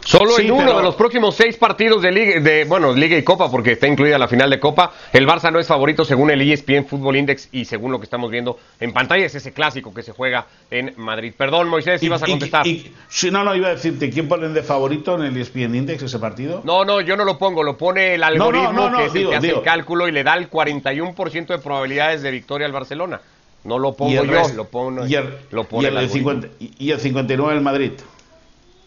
Solo 0.05 0.39
en 0.39 0.51
uno 0.51 0.77
de 0.77 0.83
los 0.83 0.95
próximos 0.95 1.35
seis 1.35 1.57
partidos 1.57 2.01
de 2.01 2.11
Liga, 2.11 2.39
de, 2.39 2.65
bueno, 2.65 2.93
Liga 2.93 3.17
y 3.17 3.23
Copa, 3.23 3.49
porque 3.49 3.73
está 3.73 3.87
incluida 3.87 4.17
la 4.17 4.27
final 4.27 4.49
de 4.49 4.59
Copa, 4.59 4.93
el 5.11 5.27
Barça 5.27 5.51
no 5.51 5.59
es 5.59 5.67
favorito 5.67 6.05
según 6.05 6.29
el 6.29 6.41
ESPN 6.41 6.85
Football 6.85 7.15
Index 7.17 7.49
y 7.51 7.65
según 7.65 7.91
lo 7.91 7.99
que 7.99 8.03
estamos 8.03 8.29
viendo 8.29 8.59
en 8.79 8.93
pantalla, 8.93 9.25
es 9.25 9.33
ese 9.35 9.51
clásico 9.51 9.93
que 9.93 10.03
se 10.03 10.11
juega 10.11 10.45
en 10.69 10.93
Madrid. 10.97 11.33
Perdón, 11.35 11.69
Moisés, 11.69 12.01
ibas 12.03 12.21
a 12.21 12.27
contestar. 12.27 12.65
si 12.65 13.31
no, 13.31 13.43
no, 13.43 13.55
iba 13.55 13.69
a 13.69 13.71
decirte, 13.71 14.09
¿quién 14.09 14.27
ponen 14.27 14.53
de 14.53 14.63
favorito 14.63 15.15
en 15.15 15.23
el 15.23 15.37
ESPN 15.37 15.75
Index 15.75 16.03
ese 16.03 16.19
partido? 16.19 16.61
No, 16.63 16.85
no, 16.85 17.01
yo 17.01 17.17
no 17.17 17.25
lo 17.25 17.37
pongo, 17.37 17.63
lo 17.63 17.77
pone 17.77 18.15
el 18.15 18.23
algoritmo 18.23 18.91
que 18.95 19.05
es 19.05 19.15
el 19.15 19.29
que 19.29 19.35
hace 19.35 19.49
el 19.49 19.61
cálculo 19.61 20.07
y 20.07 20.11
le 20.11 20.23
da 20.23 20.35
el 20.35 20.49
41% 20.49 21.47
de 21.47 21.57
probabilidades 21.59 22.21
de 22.21 22.31
victoria 22.31 22.67
al 22.67 22.73
Barcelona. 22.73 23.21
No 23.63 23.79
lo 23.79 23.93
pongo 23.93 24.23
yo, 24.23 24.47
lo, 24.55 24.65
pongo, 24.65 25.07
y 25.07 25.15
el, 25.15 25.25
lo 25.49 25.63
pone 25.63 25.87
el, 25.87 26.07
50, 26.07 26.49
y 26.59 26.91
el 26.91 26.99
59 26.99 27.55
el 27.55 27.61
Madrid. 27.61 27.93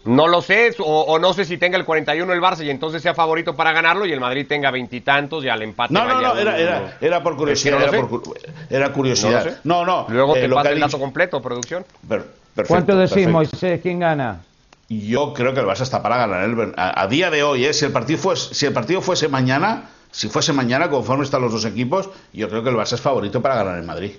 No 0.09 0.27
lo 0.27 0.41
sé, 0.41 0.75
o, 0.79 1.19
no 1.19 1.35
sé 1.35 1.45
si 1.45 1.59
tenga 1.59 1.77
el 1.77 1.85
41 1.85 2.33
el 2.33 2.41
Barça 2.41 2.65
y 2.65 2.71
entonces 2.71 3.03
sea 3.03 3.13
favorito 3.13 3.55
para 3.55 3.73
ganarlo 3.73 4.07
y 4.07 4.13
el 4.13 4.21
Madrid 4.21 4.47
tenga 4.49 4.71
veintitantos 4.71 5.45
y, 5.45 5.51
al 5.51 5.61
empate. 5.61 5.93
No, 5.93 6.07
no, 6.07 6.23
no, 6.23 6.39
era, 6.39 6.97
era, 6.99 7.23
por 7.23 7.37
curiosidad. 7.37 7.93
era, 8.71 8.91
curiosidad. 8.91 9.59
No, 9.65 9.85
no. 9.85 10.07
Luego 10.09 10.35
eh, 10.35 10.41
te 10.41 10.49
pasa 10.49 10.71
el 10.71 10.81
dato 10.81 10.99
completo, 10.99 11.43
producción. 11.43 11.85
¿Cuánto 12.67 12.97
decís, 12.97 13.29
Moisés? 13.29 13.81
¿Quién 13.83 13.99
gana? 13.99 14.41
Yo 14.89 15.35
creo 15.35 15.53
que 15.53 15.61
el 15.61 15.67
Barça 15.67 15.83
está 15.83 16.03
para 16.03 16.17
ganar. 16.17 16.45
El, 16.45 16.73
a, 16.75 17.07
día 17.07 17.31
de 17.31 17.43
hoy, 17.43 17.67
eh, 17.67 17.75
si, 17.75 17.85
el 17.85 17.93
partido 17.93 18.19
fuese, 18.19 18.55
si 18.55 18.65
el 18.65 18.73
partido 18.73 19.03
fuese 19.03 19.29
mañana, 19.29 19.91
si 20.11 20.31
fuese 20.31 20.55
mañana, 20.55 20.89
conforme 20.89 21.25
están 21.25 21.43
los 21.43 21.53
dos 21.53 21.67
equipos, 21.67 22.09
yo 22.33 22.49
creo 22.49 22.63
que 22.63 22.71
el 22.71 22.77
Barça 22.77 22.95
es 22.95 23.03
favorito 23.03 23.43
para 23.43 23.57
ganar 23.57 23.79
en 23.79 23.85
Madrid. 23.85 24.13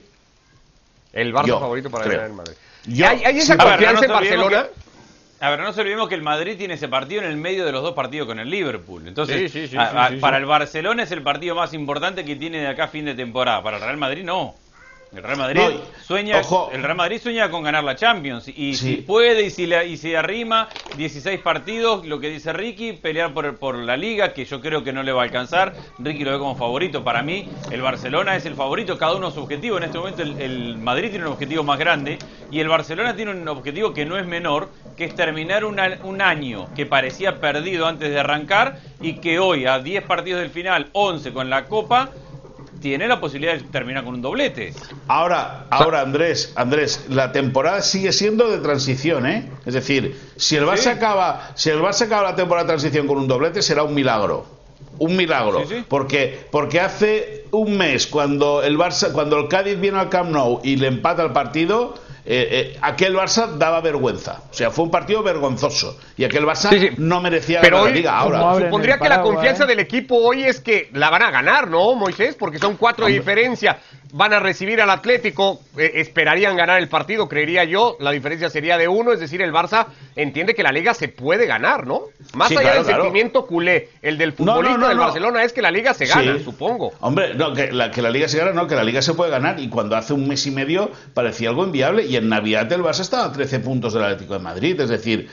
El 1.13 1.34
Barça 1.34 1.55
es 1.55 1.60
favorito 1.60 1.89
para 1.89 2.05
ganar 2.05 2.29
en 2.29 2.36
Madrid. 2.36 2.53
¿Hay, 3.03 3.39
esa 3.39 3.58
confianza 3.58 4.05
en 4.05 4.12
Barcelona? 4.12 4.67
A 5.41 5.50
ver, 5.50 5.60
no 5.60 5.65
nos 5.65 5.77
olvidemos 5.77 6.10
que 6.10 6.15
el 6.15 6.22
Madrid 6.22 6.58
tiene 6.58 6.74
ese 6.74 6.89
partido 6.89 7.22
en 7.22 7.29
el 7.29 7.38
medio 7.38 7.65
de 7.65 7.72
los 7.72 7.81
dos 7.81 7.93
partidos 7.93 8.27
con 8.27 8.39
el 8.39 8.50
Liverpool. 8.50 9.08
Entonces, 9.08 9.50
Sí, 9.51 9.62
sí, 9.62 9.67
sí, 9.69 9.77
a- 9.77 9.89
sí, 9.91 9.98
a- 9.98 10.10
sí, 10.10 10.15
para 10.17 10.38
el 10.38 10.46
Barcelona 10.46 11.03
es 11.03 11.12
el 11.12 11.22
partido 11.22 11.55
más 11.55 11.74
importante 11.74 12.25
que 12.25 12.36
tiene 12.36 12.60
de 12.60 12.67
acá 12.67 12.86
a 12.86 12.88
fin 12.89 13.05
de 13.05 13.15
temporada. 13.15 13.63
Para 13.63 13.77
el 13.77 13.84
Real 13.84 13.98
Madrid 13.98 14.24
no. 14.25 14.55
El 15.12 15.24
Real 15.24 15.38
Madrid 15.38 15.60
No, 15.60 15.82
sueña, 16.06 16.39
ojo. 16.39 16.70
el 16.72 16.84
Real 16.84 16.96
Madrid 16.96 17.20
sueña 17.20 17.50
con 17.50 17.63
ganar 17.63 17.84
la 17.84 17.96
Champions 17.96 18.48
y 18.48 18.75
Sí. 18.75 18.75
si 18.75 18.96
puede 18.98 19.42
y 19.44 19.50
si 19.50 19.66
la- 19.66 19.84
y 19.84 19.98
si 19.98 20.13
arrima 20.13 20.70
16 20.98 21.39
partidos, 21.39 22.06
lo 22.06 22.20
que 22.20 22.30
dice 22.30 22.54
Ricky, 22.54 22.94
pelear 22.94 23.34
por, 23.34 23.58
por 23.58 23.75
la 23.75 23.98
liga, 23.98 24.34
que 24.34 24.46
yo 24.46 24.62
creo 24.62 24.84
que 24.84 24.94
no 24.94 25.01
le 25.01 25.12
va 25.12 25.22
a 25.22 25.25
alcanzar. 25.25 25.74
Ricky 25.98 26.24
lo 26.24 26.32
ve 26.32 26.38
como 26.38 26.56
favorito. 26.56 27.04
Para 27.04 27.24
mí, 27.24 27.50
el 27.72 27.82
Barcelona 27.82 28.36
es 28.36 28.46
el 28.46 28.54
favorito, 28.54 29.00
cada 29.00 29.16
uno 29.16 29.32
su 29.32 29.39
objetivo. 29.42 29.78
En 29.78 29.84
este 29.86 29.98
momento 29.98 30.22
el, 30.22 30.39
el 30.39 30.78
Madrid 30.78 31.10
tiene 31.10 31.25
un 31.25 31.32
objetivo 31.34 31.63
más 31.63 31.80
grande 31.80 32.20
y 32.51 32.60
el 32.60 32.68
Barcelona 32.68 33.16
tiene 33.16 33.32
un 33.32 33.48
objetivo 33.48 33.94
que 33.96 34.06
no 34.06 34.16
es 34.16 34.28
menor, 34.28 34.70
que 34.96 35.06
es 35.06 35.16
terminar 35.16 35.66
una- 35.66 35.98
un 36.04 36.22
año 36.22 36.68
que 36.75 36.86
parecía 36.86 37.39
perdido 37.39 37.88
antes 37.88 38.12
de 38.12 38.20
arrancar 38.20 38.78
y 39.01 39.13
que 39.13 39.39
hoy, 39.39 39.66
a 39.66 39.80
10 39.80 40.04
partidos 40.04 40.42
del 40.42 40.51
final, 40.51 40.89
11 40.92 41.34
con 41.34 41.50
la 41.50 41.66
Copa, 41.66 42.12
tiene 42.80 43.08
la 43.08 43.20
posibilidad 43.20 43.54
de 43.56 43.62
terminar 43.64 44.04
con 44.04 44.14
un 44.16 44.22
doblete. 44.22 44.74
Ahora, 45.08 45.66
ahora 45.70 46.02
Andrés, 46.02 46.54
Andrés, 46.56 47.06
la 47.10 47.32
temporada 47.32 47.82
sigue 47.82 48.12
siendo 48.14 48.50
de 48.50 48.58
transición, 48.60 49.26
¿eh? 49.28 49.50
Es 49.66 49.74
decir, 49.74 50.18
si 50.36 50.56
el 50.56 50.66
Barça 50.66 50.92
acaba, 50.94 51.52
si 51.56 51.70
el 51.70 51.80
Barça 51.80 52.04
acaba 52.04 52.24
la 52.32 52.36
temporada 52.36 52.66
de 52.66 52.70
transición 52.70 53.08
con 53.08 53.18
un 53.18 53.28
doblete 53.28 53.62
será 53.62 53.84
un 53.84 53.94
milagro. 53.94 54.46
Un 54.98 55.16
milagro, 55.16 55.62
Sí, 55.66 55.76
sí. 55.78 55.86
porque 55.88 56.48
porque 56.52 56.80
hace 56.82 57.46
un 57.52 57.78
mes 57.78 58.06
cuando 58.08 58.62
el 58.64 58.78
Barça, 58.78 59.12
cuando 59.14 59.38
el 59.40 59.48
Cádiz 59.48 59.80
viene 59.80 59.98
al 59.98 60.10
Camp 60.10 60.30
Nou 60.30 60.60
y 60.64 60.76
le 60.76 60.88
empata 60.88 61.24
el 61.24 61.32
partido, 61.32 61.94
eh, 62.32 62.48
eh, 62.52 62.78
aquel 62.84 63.16
Barça 63.16 63.48
daba 63.58 63.82
vergüenza. 63.82 64.44
O 64.52 64.54
sea, 64.54 64.70
fue 64.70 64.86
un 64.86 64.92
partido 64.92 65.24
vergonzoso 65.24 65.98
y 66.16 66.26
aquel 66.26 66.46
Barça 66.46 66.70
Sí, 66.70 66.80
sí. 66.80 66.90
no 66.98 67.22
merecía 67.22 67.60
Pero 67.60 67.82
hoy, 67.82 67.90
la 67.90 67.96
liga. 67.96 68.18
Ahora, 68.20 68.66
supondría 68.66 69.00
que 69.00 69.10
la 69.10 69.24
confianza 69.24 69.64
¿eh? 69.64 69.68
del 69.68 69.80
equipo 69.80 70.16
hoy 70.16 70.44
es 70.44 70.60
que 70.60 70.92
la 70.94 71.10
van 71.10 71.24
a 71.24 71.32
ganar, 71.32 71.68
¿no, 71.72 71.96
Moisés? 71.96 72.36
Porque 72.36 72.60
son 72.60 72.78
cuatro 72.78 73.08
de 73.08 73.14
diferencia. 73.14 73.80
Van 74.12 74.34
a 74.34 74.39
recibir 74.39 74.82
al 74.82 74.89
Atlético, 74.89 75.62
eh, 75.78 75.92
esperarían 75.96 76.58
ganar 76.58 76.80
el 76.80 76.88
partido, 76.88 77.30
creería 77.30 77.63
yo. 77.63 77.96
La 78.00 78.10
diferencia 78.10 78.50
sería 78.50 78.78
de 78.78 78.88
uno, 78.88 79.12
es 79.13 79.20
decir, 79.20 79.39
el 79.42 79.54
Barça 79.54 79.86
entiende 80.16 80.56
que 80.56 80.63
la 80.63 80.72
liga 80.72 80.96
se 80.96 81.10
puede 81.10 81.46
ganar, 81.46 81.86
¿no? 81.86 82.04
Más 82.34 82.48
Sí, 82.48 82.56
allá 82.56 82.62
claro, 82.63 82.78
del 82.78 82.86
claro. 82.88 83.04
sentimiento 83.04 83.46
culé, 83.46 83.89
el 84.01 84.18
del 84.18 84.34
No, 84.39 84.46
no, 84.46 84.51
futbolista 84.54 84.78
no, 84.80 84.88
del. 84.89 84.98
Barcelona 84.98 85.44
es 85.44 85.54
que 85.54 85.62
la 85.62 85.70
liga 85.70 85.94
se 85.94 86.08
gana, 86.08 86.38
Sí. 86.38 86.44
supongo. 86.44 86.92
Hombre, 87.01 87.36
no, 87.36 87.54
que 87.54 87.72
la, 87.72 87.92
que 87.92 88.01
la 88.01 88.10
liga 88.10 88.28
se 88.28 88.39
gana, 88.39 88.51
no, 88.51 88.66
que 88.68 88.75
la 88.75 88.84
liga 88.84 89.01
se 89.04 89.13
puede 89.13 89.30
ganar. 89.30 89.60
Y 89.60 89.70
cuando 89.70 89.96
hace 89.96 90.13
un 90.13 90.28
mes 90.28 90.44
y 90.48 90.51
medio 90.51 90.89
parecía 91.13 91.50
algo 91.50 91.63
inviable. 91.63 92.06
Y 92.06 92.16
en 92.16 92.30
Navidad 92.30 92.72
el 92.74 92.82
Barça 92.82 93.01
estaba 93.01 93.25
a 93.25 93.32
13 93.32 93.60
puntos 93.60 93.94
del 93.94 94.04
Atlético 94.04 94.34
de 94.34 94.39
Madrid. 94.39 94.80
Es 94.82 94.89
decir, 94.89 95.30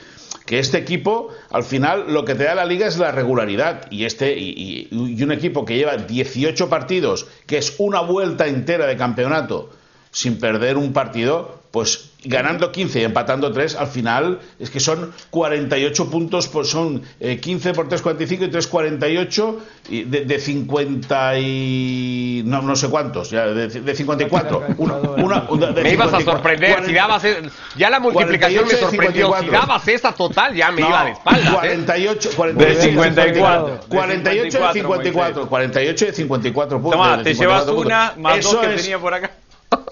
que 0.47 0.59
este 0.59 0.77
equipo, 0.77 1.27
al 1.51 1.65
final, 1.65 2.05
lo 2.13 2.23
que 2.23 2.33
te 2.33 2.45
da 2.45 2.55
la 2.55 2.65
liga 2.65 2.87
es 2.87 2.97
la 2.97 3.11
regularidad. 3.11 3.91
Y 3.91 4.05
este 4.05 4.33
y, 4.39 4.87
un 4.91 5.31
equipo 5.33 5.65
que 5.65 5.75
lleva 5.75 5.97
18 5.97 6.69
partidos, 6.69 7.27
que 7.45 7.57
es 7.57 7.75
una 7.79 7.99
vuelta 7.99 8.47
entera 8.47 8.87
de 8.87 8.95
campeonato, 8.95 9.69
sin 10.09 10.39
perder 10.39 10.77
un 10.77 10.93
partido, 10.93 11.59
pues 11.71 12.06
ganando 12.23 12.71
15 12.71 12.99
y 12.99 13.03
empatando 13.03 13.51
3, 13.51 13.75
al 13.75 13.87
final 13.87 14.39
es 14.59 14.69
que 14.69 14.79
son 14.79 15.13
48 15.29 16.09
puntos, 16.09 16.47
pues 16.47 16.67
son 16.69 17.03
eh, 17.19 17.39
15 17.39 17.73
por 17.73 17.87
3, 17.87 18.01
45 18.01 18.45
y 18.45 18.47
3, 18.49 18.67
48 18.67 19.59
y 19.89 20.03
de, 20.03 20.25
de 20.25 20.39
50 20.39 21.39
y... 21.39 22.41
no, 22.45 22.61
no 22.63 22.75
sé 22.75 22.89
cuántos, 22.89 23.29
ya, 23.29 23.45
de, 23.47 23.67
de 23.67 23.95
54. 23.95 24.63
Una, 24.77 24.95
una- 24.95 25.45
una- 25.49 25.67
de 25.67 25.83
Me 25.83 25.93
ibas 25.93 26.07
a 26.13 26.17
54, 26.17 26.31
sorprender, 26.33 26.69
si 26.69 26.75
40, 26.93 26.93
dabas... 27.01 27.23
e- 27.23 27.41
Ya 27.77 27.89
la 27.89 27.99
multiplicación 27.99 28.63
me 28.65 28.73
48 28.73 28.89
sorprendió. 28.89 29.25
Si 29.27 29.31
54. 29.45 29.51
dabas 29.67 29.87
esa 29.87 30.11
total, 30.13 30.55
ya 30.55 30.71
me 30.71 30.81
no, 30.81 30.87
iba 30.89 31.05
de 31.05 31.11
espaldas. 31.11 31.47
¿eh? 31.47 31.51
48, 31.53 32.29
48 32.35 32.75
De 32.79 32.89
54. 32.89 33.79
48 33.89 34.43
de 34.43 34.51
54, 34.51 34.73
54, 34.73 35.47
48 35.49 36.05
de 36.07 36.13
54 36.13 36.81
puntos. 36.81 36.91
Toma, 36.99 37.17
de 37.17 37.23
te 37.23 37.35
54 37.35 37.73
llevas 37.73 37.85
una 37.85 38.13
más 38.21 38.37
Eso 38.39 38.53
dos 38.53 38.65
que 38.65 38.73
es- 38.75 38.81
tenía 38.81 38.99
por 38.99 39.13
acá. 39.13 39.31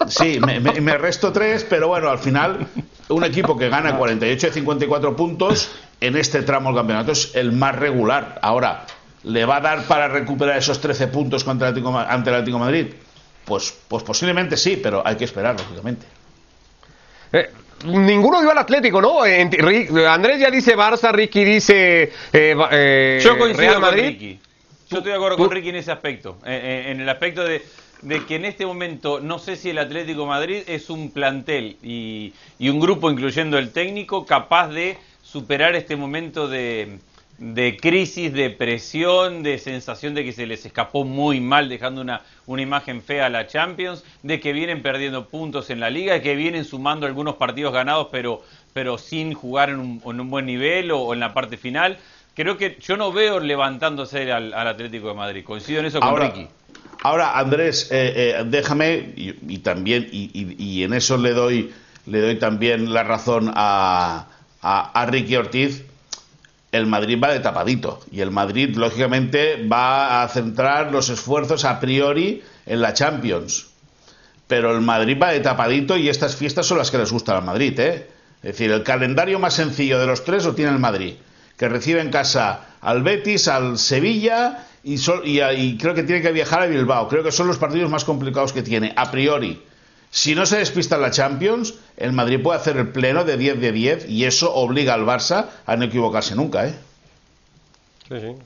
Sí, 0.08 0.38
me, 0.40 0.60
me- 0.60 0.80
me 0.80 0.96
resto 0.98 1.32
tres, 1.32 1.64
pero 1.68 1.88
bueno, 1.88 2.08
al 2.08 2.18
final, 2.18 2.66
un 3.08 3.24
equipo 3.24 3.56
que 3.58 3.68
gana 3.68 3.96
48 3.96 4.46
de 4.48 4.52
54 4.52 5.16
puntos 5.16 5.70
en 6.00 6.16
este 6.16 6.42
tramo 6.42 6.70
del 6.70 6.78
campeonato 6.78 7.12
es 7.12 7.34
el 7.34 7.52
más 7.52 7.74
regular. 7.76 8.38
Ahora, 8.42 8.86
¿le 9.24 9.44
va 9.44 9.56
a 9.56 9.60
dar 9.60 9.82
para 9.84 10.08
recuperar 10.08 10.56
esos 10.58 10.80
13 10.80 11.08
puntos 11.08 11.44
contra 11.44 11.68
el 11.68 11.72
Atlético 11.72 11.92
Ma- 11.92 12.06
ante 12.06 12.30
el 12.30 12.36
Atlético 12.36 12.58
de 12.58 12.64
Madrid? 12.64 12.86
Pues, 13.44 13.76
pues 13.88 14.02
posiblemente 14.02 14.56
sí, 14.56 14.78
pero 14.82 15.02
hay 15.04 15.16
que 15.16 15.24
esperar, 15.24 15.56
lógicamente. 15.58 16.06
Eh, 17.32 17.50
ninguno 17.84 18.40
dio 18.40 18.50
al 18.50 18.58
Atlético, 18.58 19.00
¿no? 19.00 19.24
En- 19.26 19.50
Ri- 19.50 20.06
Andrés 20.08 20.40
ya 20.40 20.50
dice 20.50 20.76
Barça, 20.76 21.12
Ricky 21.12 21.44
dice 21.44 22.12
eh, 22.32 22.56
eh, 22.70 23.20
Yo 23.22 23.36
coincido 23.38 23.60
Real 23.60 23.74
con 23.74 23.82
Madrid. 23.82 24.04
Ricky. 24.04 24.40
Yo 24.88 24.98
estoy 24.98 25.10
de 25.12 25.16
acuerdo 25.16 25.36
con 25.36 25.50
Ricky 25.50 25.70
en 25.70 25.76
ese 25.76 25.90
aspecto. 25.92 26.38
Eh, 26.46 26.84
eh, 26.86 26.90
en 26.92 27.00
el 27.00 27.08
aspecto 27.08 27.42
de, 27.44 27.60
de 28.02 28.24
que 28.24 28.36
en 28.36 28.44
este 28.44 28.66
momento 28.66 29.20
no 29.20 29.38
sé 29.38 29.56
si 29.56 29.70
el 29.70 29.78
Atlético 29.78 30.22
de 30.22 30.26
Madrid 30.26 30.62
es 30.66 30.90
un 30.90 31.10
plantel 31.10 31.76
y, 31.82 32.32
y 32.58 32.68
un 32.68 32.80
grupo, 32.80 33.10
incluyendo 33.10 33.58
el 33.58 33.70
técnico, 33.72 34.26
capaz 34.26 34.68
de 34.68 34.98
superar 35.22 35.74
este 35.74 35.96
momento 35.96 36.48
de, 36.48 36.98
de 37.38 37.76
crisis, 37.76 38.32
de 38.32 38.50
presión, 38.50 39.42
de 39.42 39.58
sensación 39.58 40.14
de 40.14 40.24
que 40.24 40.32
se 40.32 40.46
les 40.46 40.64
escapó 40.64 41.04
muy 41.04 41.40
mal, 41.40 41.68
dejando 41.68 42.00
una, 42.00 42.22
una 42.46 42.62
imagen 42.62 43.02
fea 43.02 43.26
a 43.26 43.28
la 43.28 43.46
Champions, 43.46 44.04
de 44.22 44.40
que 44.40 44.52
vienen 44.52 44.82
perdiendo 44.82 45.26
puntos 45.28 45.70
en 45.70 45.80
la 45.80 45.90
liga, 45.90 46.14
de 46.14 46.22
que 46.22 46.36
vienen 46.36 46.64
sumando 46.64 47.06
algunos 47.06 47.36
partidos 47.36 47.72
ganados, 47.72 48.08
pero, 48.10 48.42
pero 48.72 48.98
sin 48.98 49.34
jugar 49.34 49.70
en 49.70 49.80
un, 49.80 50.02
en 50.04 50.20
un 50.20 50.30
buen 50.30 50.46
nivel 50.46 50.90
o, 50.92 51.00
o 51.00 51.14
en 51.14 51.20
la 51.20 51.34
parte 51.34 51.56
final. 51.56 51.98
Creo 52.34 52.58
que 52.58 52.76
yo 52.80 52.96
no 52.98 53.12
veo 53.12 53.40
levantándose 53.40 54.30
al, 54.30 54.52
al 54.52 54.68
Atlético 54.68 55.08
de 55.08 55.14
Madrid. 55.14 55.42
Coincido 55.42 55.80
en 55.80 55.86
eso 55.86 56.00
con 56.00 56.10
Ahora, 56.10 56.26
Ricky. 56.26 56.48
Ahora 57.02 57.38
Andrés, 57.38 57.88
eh, 57.90 58.36
eh, 58.38 58.44
déjame, 58.46 59.12
y, 59.16 59.58
también, 59.58 60.08
y 60.12 60.82
en 60.82 60.92
eso 60.92 61.16
le 61.16 61.32
doy, 61.32 61.72
le 62.06 62.20
doy 62.20 62.38
también 62.38 62.92
la 62.92 63.02
razón 63.02 63.52
a, 63.54 64.26
a, 64.62 65.00
a 65.00 65.06
Ricky 65.06 65.36
Ortiz. 65.36 65.84
El 66.72 66.86
Madrid 66.86 67.18
va 67.22 67.32
de 67.32 67.40
tapadito 67.40 68.00
y 68.10 68.20
el 68.20 68.30
Madrid, 68.30 68.76
lógicamente, 68.76 69.66
va 69.66 70.22
a 70.22 70.28
centrar 70.28 70.92
los 70.92 71.08
esfuerzos 71.08 71.64
a 71.64 71.80
priori 71.80 72.42
en 72.66 72.80
la 72.82 72.92
Champions. 72.92 73.68
Pero 74.46 74.74
el 74.74 74.80
Madrid 74.82 75.16
va 75.20 75.30
de 75.30 75.40
tapadito 75.40 75.96
y 75.96 76.08
estas 76.08 76.36
fiestas 76.36 76.66
son 76.66 76.78
las 76.78 76.90
que 76.90 76.98
les 76.98 77.10
gustan 77.10 77.36
al 77.36 77.44
Madrid, 77.44 77.78
¿eh? 77.80 78.08
Es 78.42 78.52
decir, 78.52 78.70
el 78.70 78.82
calendario 78.82 79.38
más 79.38 79.54
sencillo 79.54 79.98
de 79.98 80.06
los 80.06 80.24
tres 80.24 80.44
lo 80.44 80.54
tiene 80.54 80.70
el 80.70 80.78
Madrid, 80.78 81.14
que 81.56 81.68
recibe 81.68 82.00
en 82.00 82.10
casa 82.10 82.60
al 82.80 83.02
Betis, 83.02 83.48
al 83.48 83.78
Sevilla 83.78 84.66
y, 84.92 84.98
sol- 84.98 85.22
y 85.24 85.76
creo 85.78 85.94
que 85.94 86.02
tiene 86.04 86.22
que 86.22 86.32
viajar 86.32 86.62
a 86.62 86.66
Bilbao. 86.66 87.08
Creo 87.08 87.22
que 87.22 87.32
son 87.32 87.46
los 87.48 87.58
partidos 87.58 87.90
más 87.90 88.04
complicados 88.04 88.52
que 88.52 88.62
tiene, 88.62 88.92
a 88.96 89.10
priori. 89.10 89.62
Si 90.10 90.34
no 90.34 90.46
se 90.46 90.58
despista 90.58 90.94
en 90.96 91.02
la 91.02 91.10
Champions, 91.10 91.74
el 91.96 92.12
Madrid 92.12 92.40
puede 92.42 92.58
hacer 92.60 92.76
el 92.76 92.88
pleno 92.88 93.24
de 93.24 93.36
10 93.36 93.60
de 93.60 93.72
10 93.72 94.08
y 94.08 94.24
eso 94.24 94.54
obliga 94.54 94.94
al 94.94 95.04
Barça 95.04 95.46
a 95.66 95.76
no 95.76 95.84
equivocarse 95.86 96.34
nunca, 96.34 96.66
¿eh? 96.68 96.74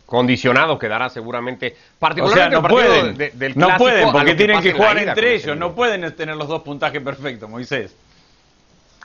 Condicionado 0.07 0.79
quedará 0.79 1.11
seguramente. 1.11 1.77
O 1.77 1.99
Particularmente 1.99 2.51
sea, 2.51 2.61
no 2.63 2.67
pueden. 2.69 3.17
de- 3.19 3.31
del 3.35 3.59
no 3.59 3.77
pueden 3.77 4.09
a 4.09 4.13
porque 4.13 4.35
tienen 4.35 4.63
que 4.63 4.73
jugar 4.73 4.97
ida, 5.03 5.11
entre 5.11 5.35
ellos. 5.35 5.57
No 5.57 5.75
pueden 5.75 6.17
tener 6.17 6.35
los 6.37 6.49
dos 6.49 6.63
puntajes 6.63 7.03
perfectos, 7.03 7.49
Moisés. 7.51 7.95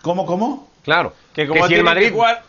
¿Cómo, 0.02 0.26
cómo? 0.26 0.70
Claro. 0.84 1.14
Que 1.34 1.46
como 1.48 1.68
si 1.68 1.74
el 1.74 1.84
Madrid 1.84 2.06
que 2.08 2.12
jugar... 2.14 2.44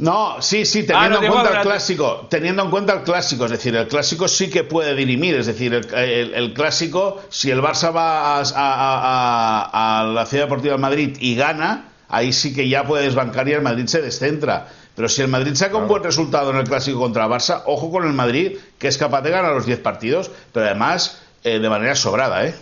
No, 0.00 0.40
sí, 0.40 0.64
sí, 0.64 0.86
Ah, 0.94 1.08
teniendo 1.08 1.20
no 1.20 1.26
en 1.26 1.32
cuenta 1.32 1.56
el 1.58 1.62
clásico, 1.66 2.26
teniendo 2.30 2.62
en 2.62 2.70
cuenta 2.70 2.92
el 2.94 3.02
clásico, 3.02 3.44
es 3.44 3.50
decir, 3.50 3.76
el 3.76 3.86
clásico 3.86 4.28
sí 4.28 4.48
que 4.50 4.64
puede 4.64 4.94
dirimir, 4.94 5.34
es 5.36 5.46
decir, 5.46 5.74
el, 5.74 5.94
el- 5.94 6.34
el 6.34 6.52
clásico, 6.54 7.20
si 7.28 7.50
el 7.50 7.60
Barça 7.60 7.94
va 7.94 8.38
a, 8.38 8.40
a- 8.40 8.44
a- 8.54 10.00
a 10.00 10.04
la 10.04 10.26
Ciudad 10.26 10.44
Deportiva 10.44 10.74
de 10.74 10.80
Madrid 10.80 11.16
y 11.20 11.34
gana, 11.36 11.88
ahí 12.08 12.32
sí 12.32 12.54
que 12.54 12.68
ya 12.68 12.84
puede 12.84 13.04
desbancar 13.04 13.48
y 13.48 13.52
el 13.52 13.62
Madrid 13.62 13.86
se 13.86 14.00
descentra. 14.00 14.68
Pero 14.96 15.08
si 15.08 15.22
el 15.22 15.28
Madrid 15.28 15.54
saca 15.54 15.76
un 15.76 15.86
buen 15.86 16.02
resultado 16.02 16.50
en 16.50 16.56
el 16.56 16.64
clásico 16.64 16.98
contra 16.98 17.24
el 17.24 17.30
Barça, 17.30 17.62
ojo 17.66 17.90
con 17.90 18.06
el 18.06 18.12
Madrid, 18.12 18.58
que 18.78 18.88
es 18.88 18.98
capaz 18.98 19.22
de 19.22 19.30
ganar 19.30 19.52
los 19.54 19.66
10 19.66 19.78
partidos, 19.80 20.30
pero 20.52 20.66
además 20.66 21.22
eh, 21.44 21.58
de 21.58 21.68
manera 21.70 21.94
sobrada, 21.94 22.44
¿eh? 22.46 22.54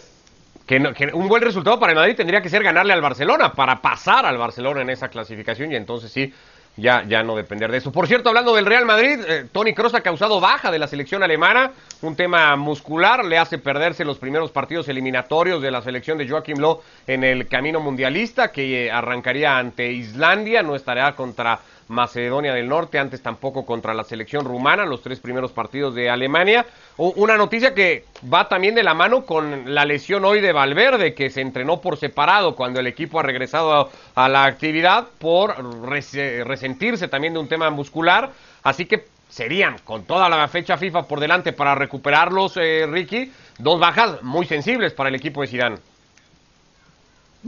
Que, 0.67 0.79
no- 0.79 0.93
que 0.93 1.07
un 1.15 1.29
buen 1.29 1.43
resultado 1.43 1.79
para 1.81 1.93
el 1.93 1.99
Madrid 1.99 2.15
tendría 2.17 2.43
que 2.43 2.51
ser 2.51 2.63
ganarle 2.63 2.93
al 2.93 3.01
Barcelona 3.01 3.53
para 3.53 3.81
pasar 3.81 4.27
al 4.27 4.37
Barcelona 4.37 4.83
en 4.83 4.91
esa 4.91 5.09
clasificación 5.09 5.73
y 5.73 5.77
entonces 5.77 6.13
sí, 6.13 6.33
ya, 6.79 7.05
ya 7.07 7.23
no 7.23 7.37
depender 7.37 7.71
de 7.71 7.79
eso. 7.79 7.93
Por 7.93 8.07
cierto, 8.07 8.29
hablando 8.29 8.55
del 8.55 8.65
Real 8.65 8.87
Madrid, 8.87 9.19
eh, 9.27 9.47
Tony 9.51 9.75
Kroos 9.75 9.95
ha 9.95 10.01
causado 10.01 10.41
baja 10.41 10.71
de 10.71 10.79
la 10.79 10.87
selección 10.87 11.23
alemana, 11.23 11.73
un 12.03 12.15
tema 12.15 12.55
muscular, 12.57 13.25
le 13.25 13.37
hace 13.37 13.59
perderse 13.59 14.05
los 14.05 14.19
primeros 14.19 14.53
partidos 14.53 14.89
eliminatorios 14.89 15.61
de 15.61 15.73
la 15.73 15.83
selección 15.83 16.17
de 16.19 16.29
Joachim 16.29 16.59
Löw 16.59 16.81
en 17.07 17.25
el 17.25 17.49
camino 17.49 17.81
mundialista 17.81 18.53
que 18.53 18.87
eh, 18.87 18.91
arrancaría 18.91 19.59
ante 19.59 19.91
Islandia, 19.91 20.63
no 20.63 20.77
estará 20.77 21.15
contra 21.17 21.59
Macedonia 21.89 22.55
del 22.55 22.69
Norte, 22.69 22.99
antes 22.99 23.23
tampoco 23.23 23.65
contra 23.65 23.95
la 23.95 24.05
selección 24.05 24.45
rumana, 24.45 24.85
los 24.85 25.03
tres 25.03 25.21
primeros 25.21 25.53
partidos 25.53 25.95
de 25.95 26.11
Alemania. 26.11 26.67
Una 26.97 27.37
noticia 27.37 27.75
que 27.75 28.05
va 28.33 28.49
también 28.49 28.75
de 28.75 28.83
la 28.83 28.95
mano 28.95 29.25
con 29.25 29.75
la 29.75 29.85
lesión 29.85 30.25
hoy 30.25 30.41
de 30.41 30.53
Valverde, 30.53 31.15
que 31.15 31.31
se 31.31 31.41
entrenó 31.41 31.81
por 31.81 31.97
separado 31.97 32.55
cuando 32.55 32.81
el 32.81 32.87
equipo 32.87 33.19
ha 33.19 33.23
regresado 33.23 33.91
a, 34.15 34.29
la 34.29 34.45
actividad 34.45 35.07
por 35.19 35.55
resentirse 35.87 37.09
también 37.09 37.33
de 37.33 37.41
un 37.41 37.49
tema 37.49 37.71
muscular. 37.71 38.31
Así 38.63 38.85
que 38.85 39.07
serían, 39.29 39.79
con 39.85 40.05
toda 40.05 40.29
la 40.29 40.47
fecha 40.49 40.77
FIFA 40.77 41.03
por 41.03 41.21
delante 41.21 41.53
para 41.53 41.75
recuperarlos, 41.75 42.57
eh, 42.57 42.87
Ricky, 42.89 43.33
dos 43.59 43.79
bajas 43.81 44.23
muy 44.23 44.47
sensibles 44.47 44.93
para 44.93 45.09
el 45.09 45.15
equipo 45.15 45.41
de 45.43 45.49
Zidane. 45.49 45.79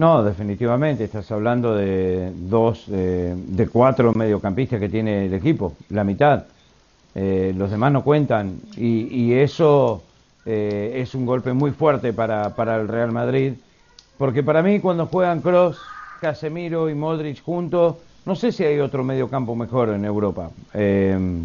No, 0.00 0.24
definitivamente, 0.24 1.04
estás 1.04 1.30
hablando 1.30 1.74
de 1.74 2.32
dos, 2.34 2.84
de 2.86 3.68
cuatro 3.70 4.14
mediocampistas 4.14 4.80
que 4.80 4.88
tiene 4.88 5.26
el 5.26 5.34
equipo, 5.34 5.74
la 5.90 6.04
mitad. 6.04 6.44
Eh, 7.14 7.52
los 7.54 7.70
demás 7.70 7.92
no 7.92 8.02
cuentan 8.02 8.60
y, 8.78 9.34
eso 9.34 10.02
eh, 10.46 11.02
es 11.02 11.14
un 11.14 11.26
golpe 11.26 11.52
muy 11.52 11.72
fuerte 11.72 12.14
para, 12.14 12.48
para, 12.56 12.76
el 12.76 12.88
Real 12.88 13.12
Madrid, 13.12 13.52
porque 14.16 14.42
para 14.42 14.62
mí 14.62 14.80
cuando 14.80 15.04
juegan 15.04 15.42
Cross, 15.42 15.76
Casemiro 16.18 16.88
y 16.88 16.94
Modric 16.94 17.42
juntos, 17.42 17.96
no 18.24 18.34
sé 18.34 18.52
si 18.52 18.64
hay 18.64 18.80
otro 18.80 19.04
mediocampo 19.04 19.54
mejor 19.54 19.90
en 19.90 20.06
Europa. 20.06 20.48
Eh, 20.72 21.42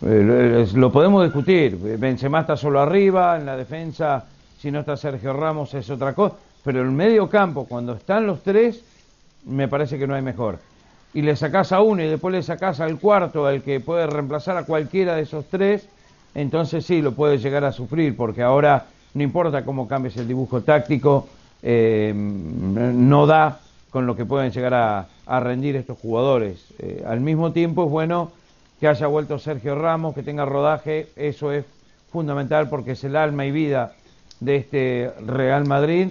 lo 0.00 0.90
podemos 0.90 1.24
discutir, 1.24 1.76
Benzema 1.76 2.40
está 2.40 2.56
solo 2.56 2.80
arriba, 2.80 3.36
en 3.36 3.44
la 3.44 3.54
defensa, 3.54 4.24
si 4.58 4.70
no 4.70 4.80
está 4.80 4.96
Sergio 4.96 5.34
Ramos 5.34 5.74
es 5.74 5.90
otra 5.90 6.14
cosa, 6.14 6.36
pero 6.64 6.82
el 6.82 6.90
mediocampo, 6.90 7.66
cuando 7.66 7.94
están 7.94 8.26
los 8.26 8.42
tres, 8.42 8.82
me 9.46 9.68
parece 9.68 9.98
que 9.98 10.06
no 10.06 10.14
hay 10.14 10.22
mejor 10.22 10.58
y 11.14 11.22
le 11.22 11.36
sacás 11.36 11.72
a 11.72 11.80
uno 11.80 12.02
y 12.02 12.08
después 12.08 12.32
le 12.32 12.42
sacás 12.42 12.80
al 12.80 12.98
cuarto, 12.98 13.46
al 13.46 13.62
que 13.62 13.80
puede 13.80 14.06
reemplazar 14.06 14.56
a 14.56 14.64
cualquiera 14.64 15.14
de 15.14 15.22
esos 15.22 15.44
tres, 15.46 15.86
entonces 16.34 16.86
sí 16.86 17.02
lo 17.02 17.12
puede 17.12 17.38
llegar 17.38 17.64
a 17.64 17.72
sufrir, 17.72 18.16
porque 18.16 18.42
ahora 18.42 18.86
no 19.14 19.22
importa 19.22 19.64
cómo 19.64 19.86
cambies 19.86 20.16
el 20.16 20.26
dibujo 20.26 20.62
táctico, 20.62 21.28
eh, 21.62 22.12
no 22.14 23.26
da 23.26 23.60
con 23.90 24.06
lo 24.06 24.16
que 24.16 24.24
pueden 24.24 24.50
llegar 24.50 24.74
a, 24.74 25.06
rendir 25.40 25.76
estos 25.76 25.98
jugadores. 25.98 26.62
Eh, 26.78 27.04
al 27.06 27.20
mismo 27.20 27.52
tiempo 27.52 27.84
es 27.84 27.90
bueno 27.90 28.32
que 28.80 28.88
haya 28.88 29.06
vuelto 29.06 29.38
Sergio 29.38 29.74
Ramos, 29.74 30.14
que 30.14 30.22
tenga 30.22 30.44
rodaje, 30.44 31.08
eso 31.16 31.52
es 31.52 31.64
fundamental 32.10 32.68
porque 32.68 32.92
es 32.92 33.04
el 33.04 33.16
alma 33.16 33.46
y 33.46 33.50
vida 33.50 33.94
de 34.40 34.56
este 34.56 35.12
Real 35.26 35.66
Madrid 35.66 36.08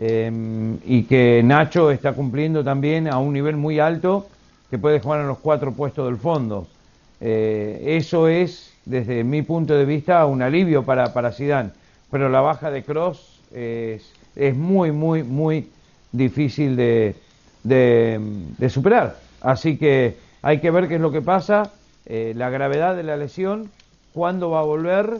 Em, 0.00 0.78
y 0.86 1.02
que 1.02 1.42
Nacho 1.44 1.90
está 1.90 2.12
cumpliendo 2.12 2.62
también 2.62 3.08
a 3.12 3.18
un 3.18 3.32
nivel 3.32 3.56
muy 3.56 3.80
alto 3.80 4.28
que 4.70 4.78
puede 4.78 5.00
jugar 5.00 5.22
en 5.22 5.26
los 5.26 5.38
cuatro 5.38 5.72
puestos 5.72 6.06
del 6.06 6.18
fondo. 6.18 6.68
Eh, 7.20 7.96
eso 7.98 8.28
es, 8.28 8.72
desde 8.84 9.24
mi 9.24 9.42
punto 9.42 9.74
de 9.74 9.84
vista, 9.84 10.24
un 10.26 10.40
alivio 10.40 10.84
para, 10.84 11.12
para 11.12 11.32
Zidane. 11.32 11.70
Pero 12.12 12.28
la 12.28 12.40
baja 12.40 12.70
de 12.70 12.84
Cross 12.84 13.40
es, 13.52 14.12
muy, 14.54 14.92
muy, 14.92 15.24
muy 15.24 15.68
difícil 16.12 16.76
de, 16.76 17.16
de, 17.64 18.68
superar. 18.70 19.16
Así 19.40 19.76
que 19.78 20.16
hay 20.42 20.60
que 20.60 20.70
ver 20.70 20.86
qué 20.86 20.94
es 20.94 21.00
lo 21.00 21.10
que 21.10 21.22
pasa, 21.22 21.72
eh, 22.06 22.34
la 22.36 22.50
gravedad 22.50 22.94
de 22.94 23.02
la 23.02 23.16
lesión, 23.16 23.68
cuándo 24.12 24.50
va 24.50 24.60
a 24.60 24.64
volver, 24.64 25.18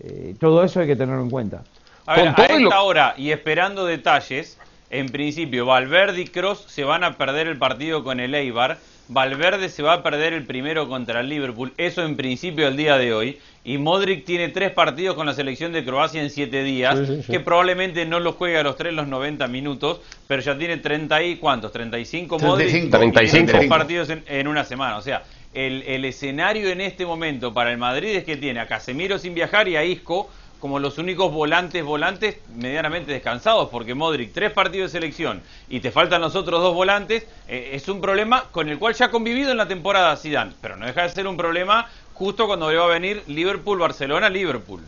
eh, 0.00 0.34
todo 0.38 0.62
eso 0.62 0.80
hay 0.80 0.86
que 0.86 0.96
tenerlo 0.96 1.22
en 1.22 1.30
cuenta. 1.30 1.62
A 2.06 2.16
ver, 2.16 2.28
a 2.28 2.44
esta 2.44 2.82
hora 2.82 3.14
y 3.16 3.30
esperando 3.30 3.84
detalles, 3.84 4.58
en 4.90 5.08
principio 5.08 5.66
Valverde 5.66 6.22
y 6.22 6.26
Cross 6.26 6.64
se 6.68 6.84
van 6.84 7.04
a 7.04 7.16
perder 7.16 7.46
el 7.46 7.56
partido 7.56 8.02
con 8.04 8.20
el 8.20 8.34
Eibar. 8.34 8.78
Valverde 9.08 9.68
se 9.68 9.82
va 9.82 9.94
a 9.94 10.02
perder 10.04 10.32
el 10.32 10.46
primero 10.46 10.88
contra 10.88 11.20
el 11.20 11.28
Liverpool, 11.28 11.72
eso 11.78 12.04
en 12.04 12.16
principio 12.16 12.68
el 12.68 12.76
día 12.76 12.96
de 12.96 13.12
hoy. 13.12 13.38
Y 13.64 13.76
Modric 13.76 14.24
tiene 14.24 14.48
tres 14.48 14.70
partidos 14.70 15.16
con 15.16 15.26
la 15.26 15.34
selección 15.34 15.72
de 15.72 15.84
Croacia 15.84 16.22
en 16.22 16.30
siete 16.30 16.62
días, 16.62 16.98
que 17.26 17.40
probablemente 17.40 18.06
no 18.06 18.20
los 18.20 18.36
juegue 18.36 18.56
a 18.56 18.62
los 18.62 18.76
tres 18.76 18.94
los 18.94 19.08
90 19.08 19.48
minutos, 19.48 20.00
pero 20.28 20.40
ya 20.42 20.56
tiene 20.56 20.76
30 20.76 21.22
y 21.24 21.36
cuántos, 21.36 21.72
35 21.72 22.38
Modric, 22.38 22.90
35. 22.90 23.46
tres 23.50 23.68
partidos 23.68 24.10
en, 24.10 24.24
en, 24.28 24.46
una 24.48 24.64
semana. 24.64 24.96
O 24.96 25.02
sea, 25.02 25.24
el, 25.52 25.82
el 25.82 26.04
escenario 26.04 26.70
en 26.70 26.80
este 26.80 27.04
momento 27.04 27.52
para 27.52 27.72
el 27.72 27.78
Madrid 27.78 28.14
es 28.14 28.24
que 28.24 28.36
tiene 28.36 28.60
a 28.60 28.66
Casemiro 28.66 29.18
sin 29.18 29.34
viajar 29.34 29.68
y 29.68 29.76
a 29.76 29.84
Isco 29.84 30.30
como 30.60 30.78
los 30.78 30.98
únicos 30.98 31.32
volantes, 31.32 31.82
volantes 31.82 32.36
medianamente 32.54 33.10
descansados, 33.10 33.70
porque 33.70 33.94
Modric, 33.94 34.32
tres 34.32 34.52
partidos 34.52 34.92
de 34.92 34.98
selección 34.98 35.42
y 35.68 35.80
te 35.80 35.90
faltan 35.90 36.20
los 36.20 36.36
otros 36.36 36.60
dos 36.60 36.74
volantes, 36.74 37.26
eh, 37.48 37.70
es 37.72 37.88
un 37.88 38.00
problema 38.00 38.44
con 38.52 38.68
el 38.68 38.78
cual 38.78 38.94
ya 38.94 39.06
ha 39.06 39.10
convivido 39.10 39.50
en 39.50 39.56
la 39.56 39.66
temporada 39.66 40.14
Zidane, 40.16 40.52
pero 40.60 40.76
no 40.76 40.86
deja 40.86 41.02
de 41.02 41.08
ser 41.08 41.26
un 41.26 41.36
problema 41.36 41.88
justo 42.12 42.46
cuando 42.46 42.70
le 42.70 42.76
va 42.76 42.84
a 42.84 42.88
venir 42.88 43.22
Liverpool, 43.26 43.78
Barcelona, 43.78 44.28
Liverpool. 44.28 44.82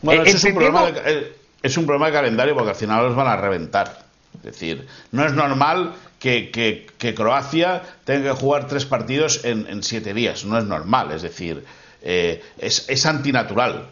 Bueno, 0.00 0.24
eh, 0.24 0.30
es, 0.30 0.42
un 0.42 0.54
problema 0.54 0.90
de, 0.90 1.00
eh, 1.04 1.36
es 1.62 1.76
un 1.76 1.84
problema 1.84 2.06
de 2.06 2.12
calendario 2.12 2.54
porque 2.54 2.70
al 2.70 2.76
final 2.76 3.04
los 3.04 3.14
van 3.14 3.28
a 3.28 3.36
reventar. 3.36 4.06
Es 4.38 4.42
decir, 4.42 4.86
no 5.12 5.26
es 5.26 5.32
normal 5.34 5.92
que, 6.18 6.50
que, 6.50 7.14
Croacia 7.14 7.82
tenga 8.04 8.30
que 8.30 8.40
jugar 8.40 8.66
tres 8.66 8.86
partidos 8.86 9.44
en, 9.44 9.82
siete 9.82 10.14
días, 10.14 10.44
no 10.44 10.56
es 10.56 10.64
normal, 10.64 11.10
es 11.10 11.22
decir, 11.22 11.64
es, 12.02 12.88
es 12.88 13.06
antinatural. 13.06 13.88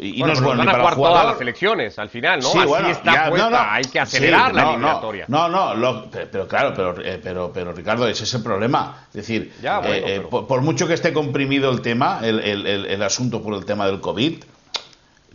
Y, 0.00 0.22
no 0.22 0.32
es 0.32 0.40
bueno 0.40 0.64
van 0.64 0.68
a 0.68 0.78
jugar 0.78 0.94
todas 0.94 1.26
las 1.26 1.40
elecciones 1.40 1.98
al 1.98 2.08
final, 2.08 2.40
¿no? 2.40 2.50
Sí, 2.50 2.58
Así 2.58 2.90
está 2.90 3.28
puesta, 3.28 3.74
hay 3.74 3.84
que 3.84 4.00
acelerar 4.00 4.54
la 4.54 4.62
eliminatoria. 4.62 5.26
No, 5.28 5.48
no, 5.48 6.10
pero, 6.10 6.48
claro, 6.48 6.72
pero, 6.74 7.00
eh, 7.04 7.20
pero, 7.22 7.52
pero 7.52 7.72
Ricardo, 7.72 8.08
ese 8.08 8.24
es 8.24 8.34
el 8.34 8.42
problema. 8.42 9.06
Es 9.08 9.14
decir, 9.14 9.52
eh, 9.62 10.02
eh, 10.06 10.20
por, 10.30 10.62
mucho 10.62 10.86
que 10.86 10.94
esté 10.94 11.12
comprimido 11.12 11.70
el 11.70 11.82
tema, 11.82 12.20
el, 12.22 12.40
el, 12.40 12.66
el, 12.66 13.02
asunto 13.02 13.42
por 13.42 13.54
el 13.54 13.66
tema 13.66 13.86
del 13.86 14.00
COVID, 14.00 14.42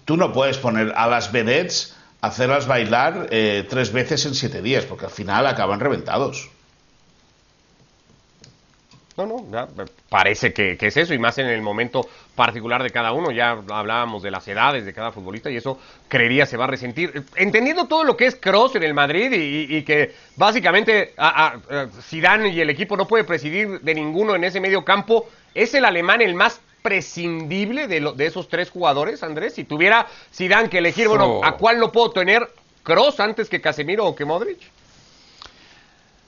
tú 0.03 0.17
no 0.17 0.33
puedes 0.33 0.57
poner 0.57 0.93
a 0.95 1.07
las 1.07 1.31
vedettes, 1.31 1.95
hacerlas 2.21 2.65
bailar 2.65 3.27
tres 3.29 3.91
veces 3.91 4.25
en 4.25 4.33
siete 4.33 4.61
días, 4.61 4.85
porque 4.85 5.05
al 5.05 5.11
final 5.11 5.45
acaban 5.45 5.79
reventados. 5.79 6.49
No, 9.17 9.25
no, 9.25 9.67
parece 10.09 10.53
que, 10.53 10.77
es 10.79 10.97
eso, 10.97 11.13
y 11.13 11.17
más 11.17 11.37
en 11.37 11.47
el 11.47 11.61
momento 11.61 12.05
particular 12.35 12.83
de 12.83 12.89
cada 12.89 13.13
uno. 13.13 13.31
Ya 13.31 13.51
hablábamos 13.69 14.21
de 14.21 14.29
las 14.29 14.45
edades 14.47 14.85
de 14.85 14.93
cada 14.93 15.13
futbolista 15.13 15.49
y 15.49 15.55
eso 15.55 15.79
creería 16.09 16.45
se 16.45 16.57
va 16.57 16.65
a 16.65 16.67
resentir. 16.67 17.23
Entendiendo 17.35 17.85
todo 17.85 18.03
lo 18.03 18.17
que 18.17 18.25
es 18.25 18.35
Cross 18.35 18.75
en 18.75 18.83
el 18.83 18.93
Madrid 18.93 19.31
y, 19.31 19.83
que 19.83 20.13
básicamente 20.35 21.13
a, 21.17 21.55
Zidane 22.01 22.49
y 22.49 22.59
el 22.59 22.69
equipo 22.69 22.97
no 22.97 23.07
puede 23.07 23.23
presidir 23.23 23.79
de 23.79 23.95
ninguno 23.95 24.35
en 24.35 24.43
ese 24.43 24.59
medio 24.59 24.83
campo, 24.83 25.29
¿es 25.53 25.73
el 25.73 25.85
alemán 25.85 26.21
el 26.21 26.35
más 26.35 26.59
prescindible 26.81 27.87
de, 27.87 28.01
de 28.15 28.25
esos 28.25 28.49
tres 28.49 28.69
jugadores, 28.69 29.23
Andrés? 29.23 29.53
Si 29.53 29.63
tuviera 29.63 30.07
Zidane 30.33 30.69
que 30.69 30.79
elegir, 30.79 31.07
bueno, 31.07 31.39
¿a 31.41 31.53
cuál 31.53 31.79
lo 31.79 31.93
puedo 31.93 32.11
tener? 32.11 32.49
¿Cross 32.83 33.21
antes 33.21 33.49
que 33.49 33.61
Casemiro 33.61 34.05
o 34.05 34.13
que 34.13 34.25
Modric? 34.25 34.59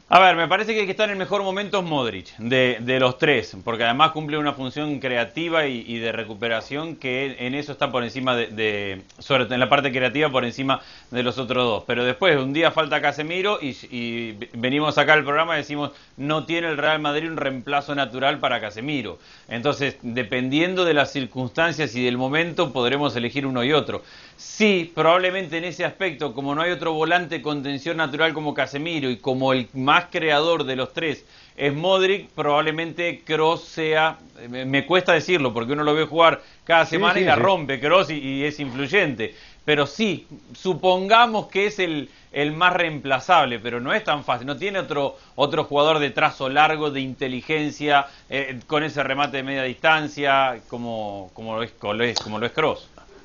A 0.09 0.19
ver, 0.19 0.37
me 0.37 0.47
parece 0.47 0.73
que 0.73 0.85
que 0.85 0.91
está 0.91 1.03
en 1.03 1.09
el 1.09 1.15
mejor 1.17 1.43
momento 1.43 1.79
es 1.79 1.83
Modric, 1.83 2.37
de, 2.37 2.77
de 2.79 2.97
los 2.97 3.17
tres, 3.17 3.57
porque 3.65 3.83
además 3.83 4.11
cumple 4.11 4.37
una 4.37 4.53
función 4.53 5.01
creativa 5.01 5.65
y, 5.67 5.99
de 5.99 6.13
recuperación 6.13 6.95
que 6.95 7.35
en 7.39 7.53
eso 7.53 7.73
está 7.73 7.91
por 7.91 8.05
encima 8.05 8.33
de, 8.33 9.01
todo 9.27 9.53
en 9.53 9.59
la 9.59 9.67
parte 9.67 9.91
creativa, 9.91 10.29
por 10.29 10.45
encima 10.45 10.79
de 11.11 11.23
los 11.23 11.37
otros 11.37 11.65
dos. 11.65 11.83
Pero 11.85 12.05
después, 12.05 12.37
un 12.37 12.53
día 12.53 12.71
falta 12.71 13.01
Casemiro 13.01 13.59
y, 13.61 13.75
y 13.91 14.37
venimos 14.53 14.97
acá 14.97 15.11
al 15.11 15.25
programa 15.25 15.55
y 15.55 15.57
decimos, 15.57 15.91
no 16.15 16.45
tiene 16.45 16.69
el 16.69 16.77
Real 16.77 16.99
Madrid 16.99 17.29
un 17.29 17.35
reemplazo 17.35 17.93
natural 17.93 18.39
para 18.39 18.61
Casemiro. 18.61 19.19
Entonces, 19.49 19.97
dependiendo 20.03 20.85
de 20.85 20.93
las 20.93 21.11
circunstancias 21.11 21.93
y 21.95 22.05
del 22.05 22.17
momento, 22.17 22.71
podremos 22.71 23.13
elegir 23.17 23.45
uno 23.45 23.61
y 23.61 23.73
otro. 23.73 24.03
Sí, 24.37 24.91
probablemente 24.93 25.57
en 25.57 25.63
ese 25.63 25.83
aspecto, 25.83 26.31
como 26.33 26.53
no 26.53 26.61
hay 26.61 26.69
otro 26.69 26.93
volante 26.93 27.41
con 27.41 27.63
tensión 27.63 27.97
natural 27.97 28.33
como 28.33 28.53
Casemiro 28.53 29.09
y 29.09 29.17
como 29.17 29.51
el 29.51 29.67
más 29.73 30.05
creador 30.11 30.63
de 30.63 30.75
los 30.75 30.93
tres 30.93 31.25
es 31.57 31.73
Modric, 31.73 32.29
probablemente 32.29 33.23
Cross 33.25 33.63
sea, 33.63 34.19
me 34.47 34.85
cuesta 34.85 35.13
decirlo 35.13 35.51
porque 35.55 35.73
uno 35.73 35.83
lo 35.83 35.95
ve 35.95 36.05
jugar 36.05 36.43
cada 36.63 36.85
semana 36.85 37.19
y 37.19 37.23
la 37.23 37.35
rompe 37.35 37.79
Cross 37.79 38.11
y, 38.11 38.45
es 38.45 38.59
influyente, 38.59 39.33
pero 39.65 39.87
sí, 39.87 40.27
supongamos 40.53 41.47
que 41.47 41.65
es 41.65 41.79
el, 41.79 42.07
el 42.31 42.51
más 42.51 42.73
reemplazable, 42.73 43.57
pero 43.57 43.81
no 43.81 43.91
es 43.91 44.03
tan 44.03 44.23
fácil, 44.23 44.45
no 44.45 44.55
tiene 44.55 44.77
otro, 44.77 45.17
otro 45.33 45.63
jugador 45.63 45.97
de 45.97 46.11
trazo 46.11 46.47
largo, 46.47 46.91
de 46.91 47.01
inteligencia, 47.01 48.05
eh, 48.29 48.59
con 48.67 48.83
ese 48.83 49.01
remate 49.01 49.37
de 49.37 49.43
media 49.43 49.63
distancia 49.63 50.59
como, 50.67 51.31
como, 51.33 51.55
lo, 51.55 51.63
es, 51.63 51.71
como, 51.71 51.93
lo, 51.95 52.03
es, 52.03 52.19
como 52.19 52.39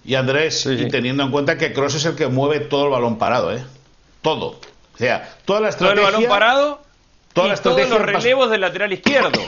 Y 0.05 0.15
Andrés, 0.17 0.67
y 0.67 0.89
teniendo 0.89 1.23
en 1.23 1.31
cuenta 1.31 1.57
que 1.57 1.73
Cross 1.73 1.97
es 1.97 2.05
el 2.07 2.17
que 2.17 2.27
mueve 2.27 2.61
todo 2.61 2.87
el 2.87 2.91
balón 2.91 3.19
parado, 3.19 3.55
¿eh? 3.55 3.63
Todo. 4.21 4.59
O 4.95 4.99
sea, 4.99 5.37
toda 5.45 5.61
la 5.61 5.69
estrategia. 5.69 6.03
Todo 6.03 6.09
el 6.09 6.15
balón 6.15 6.29
parado 6.29 6.81
toda 7.33 7.55
y 7.55 7.59
todos 7.59 7.89
los 7.89 8.03
relevos 8.03 8.51
del 8.51 8.61
lateral 8.61 8.93
izquierdo. 8.93 9.41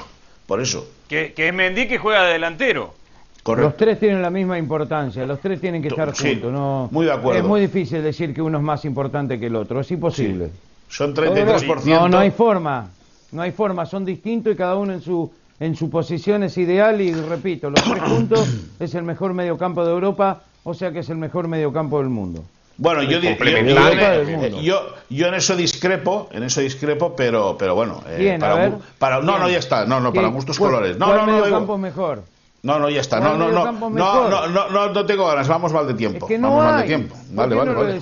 Por 0.46 0.60
eso. 0.60 0.86
Que, 1.08 1.32
que 1.32 1.48
es 1.48 1.54
Mendy 1.54 1.88
que 1.88 1.98
juega 1.98 2.24
de 2.24 2.34
delantero. 2.34 2.94
Correcto. 3.42 3.68
Los 3.68 3.76
tres 3.76 4.00
tienen 4.00 4.22
la 4.22 4.30
misma 4.30 4.58
importancia, 4.58 5.26
los 5.26 5.38
tres 5.38 5.60
tienen 5.60 5.82
que 5.82 5.88
estar 5.88 6.14
juntos. 6.16 6.50
No, 6.50 6.88
muy 6.90 7.04
de 7.04 7.12
acuerdo. 7.12 7.40
Es 7.40 7.44
muy 7.44 7.60
difícil 7.60 8.02
decir 8.02 8.32
que 8.32 8.40
uno 8.40 8.56
es 8.56 8.64
más 8.64 8.86
importante 8.86 9.38
que 9.38 9.46
el 9.46 9.56
otro, 9.56 9.80
es 9.80 9.90
imposible. 9.90 10.50
Son 10.88 11.14
33%. 11.14 11.84
No, 11.84 12.08
no 12.08 12.18
hay 12.18 12.30
forma, 12.30 12.88
no 13.32 13.42
hay 13.42 13.52
forma, 13.52 13.84
son 13.84 14.04
distintos 14.04 14.52
y 14.54 14.56
cada 14.56 14.76
uno 14.76 14.94
en 14.94 15.02
su 15.02 15.30
en 15.60 15.76
su 15.76 15.88
posición 15.90 16.42
es 16.42 16.56
ideal 16.58 17.00
y 17.00 17.12
repito, 17.12 17.70
los 17.70 17.82
tres 17.82 18.02
puntos 18.02 18.48
es 18.80 18.94
el 18.94 19.02
mejor 19.04 19.34
mediocampo 19.34 19.84
de 19.84 19.92
Europa, 19.92 20.42
o 20.64 20.74
sea 20.74 20.92
que 20.92 21.00
es 21.00 21.08
el 21.10 21.16
mejor 21.16 21.48
mediocampo 21.48 21.98
del 21.98 22.08
mundo. 22.08 22.44
Bueno, 22.76 23.04
yo, 23.04 23.20
yo, 23.20 23.20
yo- 23.20 23.36
eh, 23.36 24.52
yo- 24.62 24.94
yo 25.08 25.26
en 25.28 25.34
eso 25.34 25.54
discrepo, 25.54 26.28
en 26.32 26.42
eso 26.42 26.60
discrepo, 26.60 27.14
pero, 27.14 27.56
pero 27.56 27.76
bueno, 27.76 28.02
eh. 28.08 28.34
A 28.34 28.38
para, 28.40 28.78
para- 28.98 29.20
no, 29.20 29.38
no, 29.38 29.48
ya 29.48 29.58
está, 29.58 29.84
no, 29.86 30.00
no, 30.00 30.12
para 30.12 30.26
¿Qué- 30.28 30.34
gustos 30.34 30.58
colores. 30.58 30.98
No, 30.98 31.06
no, 31.14 31.24
no, 31.24 31.32
mediocampo 31.32 31.76
digo- 31.76 31.78
mejor? 31.78 32.24
no, 32.62 32.80
no, 32.80 32.90
ya 32.90 33.00
está, 33.00 33.20
no, 33.20 33.26
¿Cuál 33.26 33.38
no, 33.38 33.44
no, 33.52 33.64
no, 33.92 34.28
no, 34.28 34.46
no, 34.48 34.68
no, 34.70 34.92
no 34.92 35.06
tengo 35.06 35.24
ganas, 35.28 35.46
vamos 35.46 35.72
mal 35.72 35.86
de 35.86 35.94
tiempo. 35.94 36.26
Es 36.26 36.30
que 36.30 36.38
no 36.38 36.48
vamos 36.48 36.64
mal 36.64 36.76
de 36.78 36.82
hay. 36.82 36.88
tiempo. 36.88 37.14
¿Por 37.14 37.36
Vale, 37.36 37.48
qué 37.50 37.54
vale, 37.58 37.70
no 37.70 37.74
lo 37.76 37.80
vale. 37.84 38.00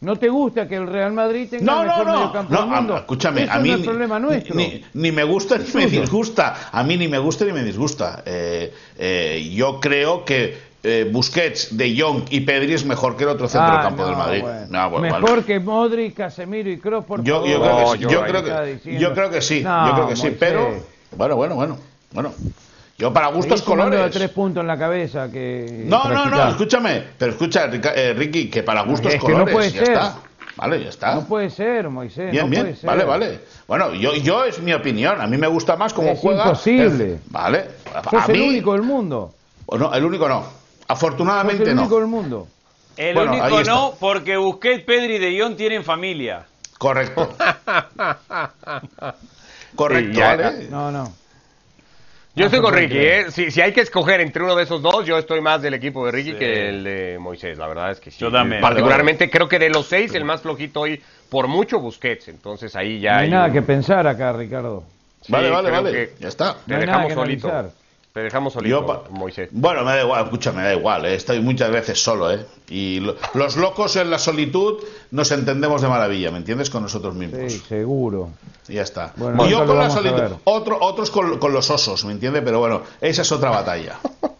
¿No 0.00 0.16
te 0.16 0.28
gusta 0.30 0.66
que 0.66 0.76
el 0.76 0.86
Real 0.86 1.12
Madrid 1.12 1.46
tenga 1.50 1.64
No, 1.64 1.82
el 1.82 1.86
no, 1.88 1.92
mejor 1.92 2.06
no, 2.06 2.12
mediocampo 2.20 2.52
no, 2.54 2.60
del 2.60 2.70
mundo? 2.70 2.94
a- 2.94 2.98
escúchame, 3.00 3.42
Eso 3.42 3.52
a 3.52 3.58
mí 3.58 3.68
no 3.68 3.74
es 3.74 3.80
ni- 3.80 3.86
problema 3.86 4.18
nuestro. 4.18 4.54
Ni, 4.54 4.82
ni 4.94 5.12
me 5.12 5.24
gusta 5.24 5.58
ni 5.58 5.64
me 5.74 5.86
disgusta. 5.88 6.70
A 6.72 6.82
mí 6.84 6.96
ni 6.96 7.06
me 7.06 7.18
gusta 7.18 7.44
ni 7.44 7.52
me 7.52 7.62
disgusta. 7.62 8.22
Eh, 8.24 8.72
eh, 8.98 9.50
yo 9.54 9.78
creo 9.78 10.24
que 10.24 10.70
eh, 10.82 11.06
Busquets, 11.12 11.76
De 11.76 11.94
Jong 12.00 12.22
y 12.30 12.40
Pedri 12.40 12.72
es 12.72 12.86
mejor 12.86 13.14
que 13.14 13.24
el 13.24 13.28
otro 13.30 13.46
centro 13.46 13.70
del 13.72 13.80
Ah, 13.80 13.82
campo 13.82 14.02
del 14.04 14.12
no, 14.12 14.18
Madrid. 14.18 14.40
bueno. 14.40 14.66
No, 14.70 14.88
bueno, 14.90 15.02
Mejor 15.02 15.30
vale. 15.30 15.42
que 15.44 15.60
Modric, 15.60 16.14
Casemiro 16.14 16.70
y 16.70 16.78
Kroos, 16.78 17.04
por 17.04 17.22
Yo, 17.22 17.44
yo 17.46 17.60
creo 17.60 17.76
que 17.76 17.82
No, 17.82 17.92
sí, 17.92 17.98
yo 17.98 18.22
creo 18.24 18.42
que, 18.44 18.72
diciendo. 18.72 19.00
yo 19.02 19.12
creo 19.14 19.30
que 19.30 19.42
sí, 19.42 19.60
No, 19.62 19.86
yo 19.88 19.94
creo 19.96 20.08
que 20.08 20.16
sí, 20.16 20.22
Moisés. 20.22 20.38
pero 20.40 20.70
bueno, 21.14 21.36
bueno, 21.36 21.54
bueno, 21.56 21.78
bueno. 22.12 22.32
Yo 23.00 23.12
para 23.14 23.28
gustos 23.28 23.62
colores. 23.62 24.10
tres 24.10 24.28
puntos 24.28 24.60
en 24.60 24.66
la 24.66 24.78
cabeza 24.78 25.30
que 25.32 25.84
No, 25.86 26.04
no, 26.10 26.26
no, 26.26 26.48
escúchame, 26.50 27.02
pero 27.16 27.32
escucha, 27.32 27.64
eh, 27.94 28.12
Ricky, 28.14 28.50
que 28.50 28.62
para 28.62 28.82
gustos 28.82 29.14
Es 29.14 29.20
que 29.22 29.28
no 29.28 29.32
colores, 29.46 29.54
puede 29.54 29.70
ya 29.72 29.78
ser. 29.86 29.92
está. 29.94 30.16
Vale, 30.56 30.82
ya 30.82 30.88
está. 30.90 31.14
No 31.14 31.24
puede 31.24 31.48
ser, 31.48 31.88
Moisés. 31.88 32.30
Bien, 32.30 32.44
no 32.44 32.50
bien, 32.50 32.62
puede 32.64 32.76
ser. 32.76 32.86
vale, 32.90 33.04
vale. 33.04 33.40
Bueno, 33.66 33.94
yo, 33.94 34.14
yo 34.16 34.44
es 34.44 34.60
mi 34.60 34.74
opinión. 34.74 35.18
A 35.18 35.26
mí 35.26 35.38
me 35.38 35.46
gusta 35.46 35.76
más 35.76 35.94
cómo 35.94 36.10
Es 36.10 36.18
juega. 36.18 36.44
imposible. 36.44 37.04
el- 37.14 37.20
vale. 37.30 37.64
A 37.94 38.02
Sos 38.10 38.28
el 38.28 38.36
mí, 38.38 38.48
único 38.50 38.72
del 38.74 38.82
mundo. 38.82 39.32
no, 39.78 39.94
el 39.94 40.04
único 40.04 40.28
no. 40.28 40.44
Afortunadamente 40.88 41.62
el 41.70 41.74
no. 41.76 41.82
único 41.82 41.96
del 42.00 42.06
mundo. 42.08 42.48
El 42.98 43.14
Bueno, 43.14 43.32
único 43.32 43.62
no, 43.62 43.94
porque 43.98 44.36
Busquets, 44.36 44.84
Pedri 44.84 45.14
y 45.14 45.18
De 45.18 45.40
Jong 45.40 45.56
tienen 45.56 45.82
familia. 45.84 46.44
Correcto. 46.76 47.34
Correcto, 49.74 50.14
Sí, 50.14 50.20
¿vale? 50.20 50.68
No, 50.70 50.90
no. 50.90 51.12
Yo 52.34 52.42
No 52.42 52.46
estoy 52.46 52.60
con 52.60 52.72
Ricky. 52.74 52.96
¿eh? 52.98 53.26
Si, 53.30 53.50
si 53.50 53.60
hay 53.60 53.72
que 53.72 53.80
escoger 53.80 54.20
entre 54.20 54.42
uno 54.44 54.54
de 54.54 54.62
esos 54.62 54.80
dos, 54.80 55.04
yo 55.04 55.18
estoy 55.18 55.40
más 55.40 55.60
del 55.62 55.74
equipo 55.74 56.06
de 56.06 56.12
Ricky 56.12 56.30
Sí. 56.32 56.36
que 56.36 56.68
el 56.68 56.84
de 56.84 57.18
Moisés. 57.18 57.58
La 57.58 57.66
verdad 57.66 57.90
es 57.90 57.98
que 58.00 58.10
sí. 58.10 58.18
Yo 58.20 58.30
también. 58.30 58.60
Particularmente 58.60 59.28
creo 59.28 59.48
que 59.48 59.58
de 59.58 59.68
los 59.68 59.86
seis, 59.88 60.14
el 60.14 60.24
más 60.24 60.40
flojito 60.42 60.80
hoy, 60.82 61.02
por 61.28 61.48
mucho 61.48 61.80
Busquets. 61.80 62.28
Entonces 62.28 62.76
ahí 62.76 63.00
ya 63.00 63.12
No 63.14 63.18
hay 63.18 63.24
hay 63.24 63.30
nada 63.30 63.46
un- 63.46 63.52
que 63.52 63.62
pensar 63.62 64.06
acá, 64.06 64.32
Ricardo. 64.32 64.84
Sí, 65.22 65.32
vale, 65.32 65.50
vale, 65.50 65.70
vale. 65.70 66.10
Ya 66.20 66.28
está. 66.28 66.54
Te 66.66 66.74
No 66.74 66.80
dejamos 66.80 67.12
solito. 67.14 67.48
analizar. 67.50 67.79
Te 68.12 68.20
dejamos 68.20 68.52
solito, 68.54 68.84
Yo 68.84 69.04
Moisés. 69.12 69.48
Bueno, 69.52 69.84
me 69.84 69.92
da 69.92 70.02
igual, 70.02 70.24
escucha, 70.24 70.50
me 70.50 70.62
da 70.64 70.74
igual, 70.74 71.04
¿eh? 71.06 71.14
estoy 71.14 71.40
muchas 71.40 71.70
veces 71.70 72.02
solo, 72.02 72.32
¿eh? 72.32 72.44
Y 72.68 72.98
lo- 72.98 73.14
los 73.34 73.56
locos 73.56 73.94
en 73.96 74.10
la 74.10 74.18
solitud 74.18 74.82
nos 75.12 75.30
entendemos 75.30 75.80
de 75.80 75.86
maravilla, 75.88 76.32
¿me 76.32 76.38
entiendes? 76.38 76.70
Con 76.70 76.82
nosotros 76.82 77.14
mismos. 77.14 77.52
Sí, 77.52 77.62
seguro. 77.68 78.30
Y 78.68 78.74
ya 78.74 78.82
está. 78.82 79.12
Bueno, 79.16 79.46
y 79.46 79.50
yo 79.50 79.64
con 79.64 79.78
la 79.78 79.90
solitud, 79.90 80.22
otro, 80.44 80.78
otros 80.80 81.10
con, 81.12 81.38
con 81.38 81.52
los 81.52 81.70
osos, 81.70 82.04
¿me 82.04 82.12
entiendes? 82.12 82.42
Pero 82.44 82.58
bueno, 82.58 82.82
esa 83.00 83.22
es 83.22 83.30
otra 83.30 83.50
batalla. 83.50 83.98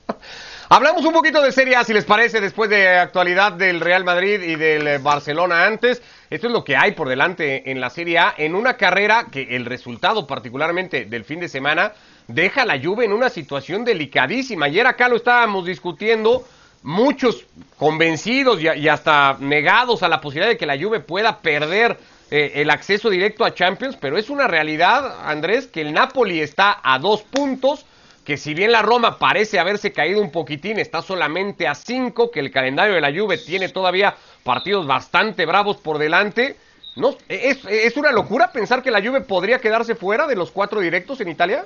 Hablamos 0.73 1.05
un 1.05 1.13
poquito 1.13 1.43
de 1.43 1.51
Serie 1.51 1.75
A, 1.75 1.83
si 1.83 1.93
les 1.93 2.05
parece, 2.05 2.41
después 2.41 2.71
de 2.71 2.87
actualidad 2.87 3.51
del 3.51 3.81
Real 3.81 4.05
Madrid 4.05 4.41
y 4.41 4.55
del 4.55 4.87
eh, 4.87 4.99
Barcelona 4.99 5.67
antes. 5.67 6.01
Esto 6.31 6.47
es 6.47 6.53
lo 6.53 6.63
que 6.63 6.77
hay 6.77 6.93
por 6.93 7.09
delante 7.09 7.73
en 7.73 7.81
la 7.81 7.91
Serie 7.91 8.21
A, 8.21 8.35
en 8.39 8.55
una 8.55 8.77
carrera 8.77 9.27
que 9.33 9.57
el 9.57 9.65
resultado 9.65 10.29
particularmente 10.29 11.07
del 11.07 11.25
fin 11.25 11.41
de 11.41 11.49
semana 11.49 11.91
deja 12.29 12.63
a 12.63 12.67
la 12.67 12.81
Juve 12.81 13.05
en 13.05 13.13
una 13.13 13.31
situación 13.31 13.85
delicadísima. 13.85 14.67
Ayer 14.67 14.87
acá 14.87 15.09
lo 15.09 15.17
estábamos 15.17 15.67
discutiendo, 15.67 16.47
muchos 16.85 17.47
convencidos 17.77 18.61
y, 18.63 18.89
hasta 18.89 19.39
negados 19.41 20.05
a 20.05 20.09
la 20.09 20.21
posibilidad 20.21 20.53
de 20.53 20.57
que 20.57 20.67
la 20.67 20.79
Juve 20.79 21.01
pueda 21.01 21.41
perder 21.41 21.99
eh, 22.31 22.53
el 22.55 22.71
acceso 22.71 23.11
directo 23.11 23.45
a 23.45 23.53
Champions, 23.53 23.97
pero 24.01 24.17
es 24.17 24.31
una 24.31 24.47
realidad, 24.47 25.29
Andrés, 25.29 25.67
que 25.67 25.81
el 25.81 25.93
Napoli 25.93 26.41
está 26.41 26.79
a 26.81 27.01
dos 27.01 27.23
puntos 27.23 27.87
que 28.31 28.37
si 28.37 28.55
bien 28.55 28.71
la 28.71 28.81
Roma 28.81 29.19
parece 29.19 29.59
haberse 29.59 29.91
caído 29.91 30.23
un 30.23 30.31
poquitín, 30.31 30.79
está 30.79 31.03
solamente 31.03 31.67
a 31.67 31.75
5, 31.75 32.31
que 32.31 32.39
el 32.39 32.53
calendario 32.53 32.95
de 32.95 33.01
la 33.01 33.13
Juve 33.13 33.39
tiene 33.39 33.71
todavía 33.71 34.15
partidos 34.45 34.87
bastante 34.87 35.47
bravos 35.47 35.79
por 35.79 35.99
delante. 35.99 36.55
No, 36.95 37.17
es, 37.29 37.65
es 37.65 37.97
una 37.97 38.13
locura 38.13 38.53
pensar 38.53 38.85
que 38.85 38.93
la 38.93 39.03
Juve 39.03 39.23
podría 39.23 39.59
quedarse 39.59 39.97
fuera 39.97 40.29
de 40.29 40.37
los 40.37 40.53
cuatro 40.53 40.79
directos 40.79 41.21
en 41.21 41.29
Italia. 41.29 41.65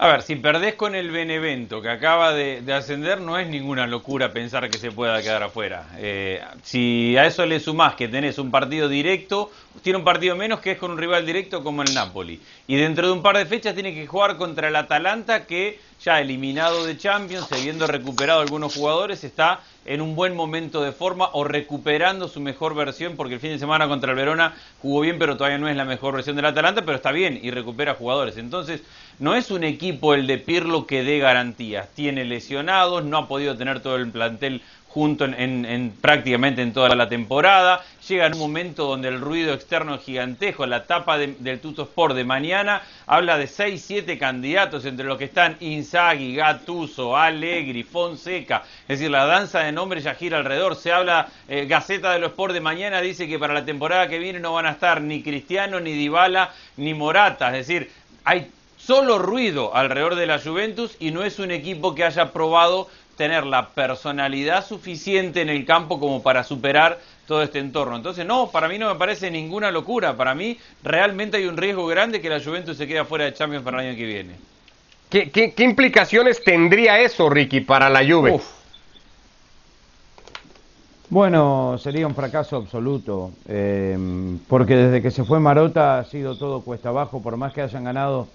A 0.00 0.06
ver, 0.06 0.22
si 0.22 0.36
perdés 0.36 0.76
con 0.76 0.94
el 0.94 1.10
Benevento, 1.10 1.82
que 1.82 1.88
acaba 1.88 2.32
de, 2.32 2.62
de 2.62 2.72
ascender, 2.72 3.20
no 3.20 3.36
es 3.36 3.48
ninguna 3.48 3.84
locura 3.88 4.32
pensar 4.32 4.70
que 4.70 4.78
se 4.78 4.92
pueda 4.92 5.20
quedar 5.20 5.42
afuera. 5.42 5.88
Eh, 5.96 6.40
si 6.62 7.16
a 7.16 7.26
eso 7.26 7.44
le 7.44 7.58
sumás 7.58 7.96
que 7.96 8.06
tenés 8.06 8.38
un 8.38 8.52
partido 8.52 8.88
directo, 8.88 9.50
tiene 9.82 9.98
un 9.98 10.04
partido 10.04 10.36
menos 10.36 10.60
que 10.60 10.70
es 10.70 10.78
con 10.78 10.92
un 10.92 10.98
rival 10.98 11.26
directo 11.26 11.64
como 11.64 11.82
el 11.82 11.92
Napoli. 11.94 12.40
Y 12.68 12.76
dentro 12.76 13.08
de 13.08 13.12
un 13.12 13.22
par 13.22 13.38
de 13.38 13.46
fechas 13.46 13.74
tiene 13.74 13.92
que 13.92 14.06
jugar 14.06 14.36
contra 14.36 14.68
el 14.68 14.76
Atalanta, 14.76 15.46
que 15.46 15.80
ya 16.02 16.20
eliminado 16.20 16.84
de 16.84 16.96
Champions, 16.96 17.50
habiendo 17.52 17.86
recuperado 17.86 18.40
algunos 18.40 18.74
jugadores, 18.74 19.24
está 19.24 19.60
en 19.84 20.00
un 20.00 20.14
buen 20.14 20.36
momento 20.36 20.82
de 20.82 20.92
forma 20.92 21.30
o 21.32 21.44
recuperando 21.44 22.28
su 22.28 22.40
mejor 22.40 22.74
versión, 22.74 23.16
porque 23.16 23.34
el 23.34 23.40
fin 23.40 23.50
de 23.50 23.58
semana 23.58 23.88
contra 23.88 24.10
el 24.10 24.16
Verona 24.16 24.54
jugó 24.80 25.00
bien, 25.00 25.18
pero 25.18 25.36
todavía 25.36 25.58
no 25.58 25.68
es 25.68 25.76
la 25.76 25.84
mejor 25.84 26.14
versión 26.14 26.36
del 26.36 26.44
Atalanta, 26.44 26.82
pero 26.84 26.96
está 26.96 27.10
bien 27.10 27.40
y 27.42 27.50
recupera 27.50 27.94
jugadores. 27.94 28.36
Entonces, 28.36 28.82
no 29.18 29.34
es 29.34 29.50
un 29.50 29.64
equipo 29.64 30.14
el 30.14 30.26
de 30.26 30.38
Pirlo 30.38 30.86
que 30.86 31.02
dé 31.02 31.18
garantías. 31.18 31.88
Tiene 31.94 32.24
lesionados, 32.24 33.04
no 33.04 33.16
ha 33.16 33.28
podido 33.28 33.56
tener 33.56 33.80
todo 33.80 33.96
el 33.96 34.10
plantel 34.10 34.62
junto 34.88 35.24
en, 35.26 35.34
en- 35.34 35.64
en 35.66 35.90
prácticamente 35.90 36.62
en 36.62 36.72
toda 36.72 36.94
la 36.96 37.08
temporada. 37.08 37.82
Llega 38.08 38.26
en 38.26 38.32
un 38.34 38.38
momento 38.38 38.86
donde 38.86 39.08
el 39.08 39.20
ruido 39.20 39.52
externo 39.52 39.94
es 39.96 40.02
gigantesco. 40.02 40.64
La 40.66 40.86
tapa 40.86 41.18
de- 41.18 41.36
del 41.38 41.60
Tuto 41.60 41.82
Sport 41.82 42.14
de 42.14 42.24
mañana 42.24 42.82
habla 43.06 43.36
de 43.36 43.46
6, 43.46 43.84
7 43.86 44.18
candidatos, 44.18 44.84
entre 44.86 45.04
los 45.06 45.18
que 45.18 45.24
están 45.24 45.56
Inzaghi, 45.60 46.34
Gattuso, 46.34 47.16
Allegri, 47.16 47.82
Fonseca. 47.82 48.62
Es 48.88 48.98
decir, 48.98 49.10
la 49.10 49.26
danza 49.26 49.60
de 49.60 49.72
nombres 49.72 50.04
ya 50.04 50.14
gira 50.14 50.38
alrededor. 50.38 50.74
Se 50.74 50.90
habla, 50.90 51.28
eh, 51.48 51.66
Gaceta 51.68 52.10
de 52.12 52.18
los 52.18 52.30
Sport 52.30 52.54
de 52.54 52.60
mañana 52.62 53.00
dice 53.02 53.28
que 53.28 53.38
para 53.38 53.52
la 53.54 53.64
temporada 53.66 54.08
que 54.08 54.18
viene 54.18 54.40
no 54.40 54.54
van 54.54 54.66
a 54.66 54.70
estar 54.70 55.02
ni 55.02 55.22
Cristiano, 55.22 55.80
ni 55.80 55.92
Dybala, 55.92 56.50
ni 56.78 56.94
Morata. 56.94 57.48
Es 57.56 57.66
decir, 57.66 57.90
hay 58.24 58.50
solo 58.78 59.18
ruido 59.18 59.74
alrededor 59.76 60.14
de 60.14 60.26
la 60.26 60.38
Juventus 60.38 60.96
y 60.98 61.10
no 61.10 61.24
es 61.24 61.38
un 61.38 61.50
equipo 61.50 61.94
que 61.94 62.04
haya 62.04 62.32
probado 62.32 62.88
tener 63.18 63.44
la 63.44 63.70
personalidad 63.70 64.64
suficiente 64.64 65.42
en 65.42 65.50
el 65.50 65.66
campo 65.66 66.00
como 66.00 66.22
para 66.22 66.44
superar 66.44 66.98
todo 67.26 67.42
este 67.42 67.58
entorno. 67.58 67.96
Entonces, 67.96 68.24
no, 68.24 68.50
para 68.50 68.68
mí 68.68 68.78
no 68.78 68.88
me 68.88 68.98
parece 68.98 69.30
ninguna 69.30 69.70
locura. 69.70 70.16
Para 70.16 70.34
mí 70.34 70.56
realmente 70.82 71.36
hay 71.36 71.46
un 71.46 71.56
riesgo 71.58 71.86
grande 71.86 72.22
que 72.22 72.30
la 72.30 72.40
Juventus 72.40 72.78
se 72.78 72.86
quede 72.86 73.04
fuera 73.04 73.26
de 73.26 73.34
Champions 73.34 73.64
para 73.64 73.82
el 73.82 73.88
año 73.88 73.98
que 73.98 74.06
viene. 74.06 74.36
¿Qué, 75.10 75.30
qué, 75.30 75.52
qué 75.52 75.64
implicaciones 75.64 76.42
tendría 76.42 77.00
eso, 77.00 77.28
Ricky, 77.28 77.60
para 77.60 77.90
la 77.90 78.06
Juve? 78.06 78.32
Uf. 78.32 78.46
Bueno, 81.10 81.76
sería 81.78 82.06
un 82.06 82.14
fracaso 82.14 82.56
absoluto, 82.56 83.32
eh, 83.48 83.96
porque 84.46 84.76
desde 84.76 85.02
que 85.02 85.10
se 85.10 85.24
fue 85.24 85.40
Marota 85.40 85.98
ha 85.98 86.04
sido 86.04 86.36
todo 86.36 86.60
cuesta 86.60 86.90
abajo, 86.90 87.22
por 87.22 87.36
más 87.38 87.54
que 87.54 87.62
hayan 87.62 87.84
ganado 87.84 88.28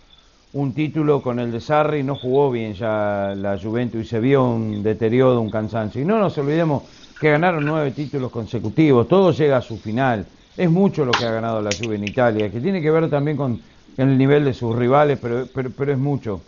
un 0.54 0.74
título 0.74 1.22
con 1.22 1.40
el 1.40 1.52
de 1.52 1.60
Sarri, 1.60 2.04
no 2.04 2.16
jugó 2.16 2.52
bien 2.52 2.74
ya 2.76 3.34
la 3.36 3.58
Juventus 3.58 4.06
y 4.06 4.08
se 4.08 4.20
vio 4.20 4.44
un 4.44 4.84
deterioro, 4.84 5.42
un 5.42 5.50
cansancio. 5.50 6.02
Y 6.02 6.06
no 6.06 6.20
nos 6.20 6.38
olvidemos 6.38 6.84
que 7.20 7.32
ganaron 7.32 7.66
nueve 7.66 7.92
títulos 7.92 8.32
consecutivos, 8.32 9.08
todo 9.08 9.32
llega 9.32 9.58
a 9.58 9.62
su 9.62 9.78
final. 9.78 10.26
Es 10.56 10.70
mucho 10.70 11.06
lo 11.06 11.12
que 11.12 11.26
ha 11.26 11.32
ganado 11.32 11.62
la 11.62 11.72
Juve 11.72 11.96
en 11.96 12.04
Italia, 12.04 12.52
que 12.52 12.60
tiene 12.60 12.82
que 12.82 12.92
ver 12.92 13.10
también 13.10 13.36
con 13.36 13.60
el 13.98 14.18
nivel 14.18 14.46
de 14.46 14.54
sus 14.54 14.76
rivales, 14.76 15.18
pero, 15.20 15.48
pero, 15.54 15.92
es 15.92 15.98
mucho. 15.98 16.42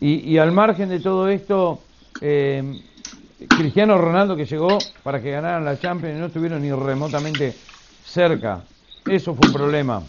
Y, 0.00 0.36
al 0.38 0.50
margen 0.50 0.88
de 0.88 0.98
todo 0.98 1.28
esto, 1.28 1.80
eh, 2.20 2.80
Cristiano 3.48 3.96
Ronaldo 3.96 4.34
que 4.34 4.46
llegó 4.46 4.78
para 5.04 5.22
que 5.22 5.30
ganaran 5.30 5.64
la 5.64 5.78
Champions 5.78 6.18
no 6.18 6.26
estuvieron 6.26 6.60
ni 6.60 6.72
remotamente 6.72 7.54
cerca. 8.04 8.64
Eso 9.06 9.36
fue 9.36 9.46
un 9.46 9.52
problema. 9.52 10.02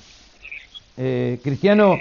Eh, 0.98 1.40
Cristiano, 1.44 1.96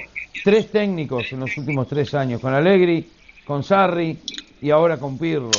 tres 0.44 0.70
técnicos 0.70 1.32
en 1.32 1.40
los 1.40 1.56
últimos 1.56 1.88
tres 1.88 2.14
años, 2.14 2.40
con 2.40 2.54
Allegri, 2.54 3.08
con 3.44 3.62
Sarri 3.62 4.18
y 4.60 4.70
ahora 4.70 4.96
con 4.96 5.18
Pirlo. 5.18 5.50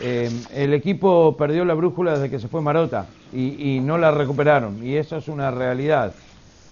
Eh, 0.00 0.30
el 0.54 0.74
equipo 0.74 1.36
perdió 1.36 1.64
la 1.64 1.74
brújula 1.74 2.14
desde 2.14 2.30
que 2.30 2.38
se 2.38 2.48
fue 2.48 2.60
Marota 2.60 3.06
y, 3.32 3.80
no 3.80 3.98
la 3.98 4.12
recuperaron 4.12 4.84
y 4.84 4.94
eso 4.94 5.16
es 5.16 5.28
una 5.28 5.50
realidad. 5.50 6.12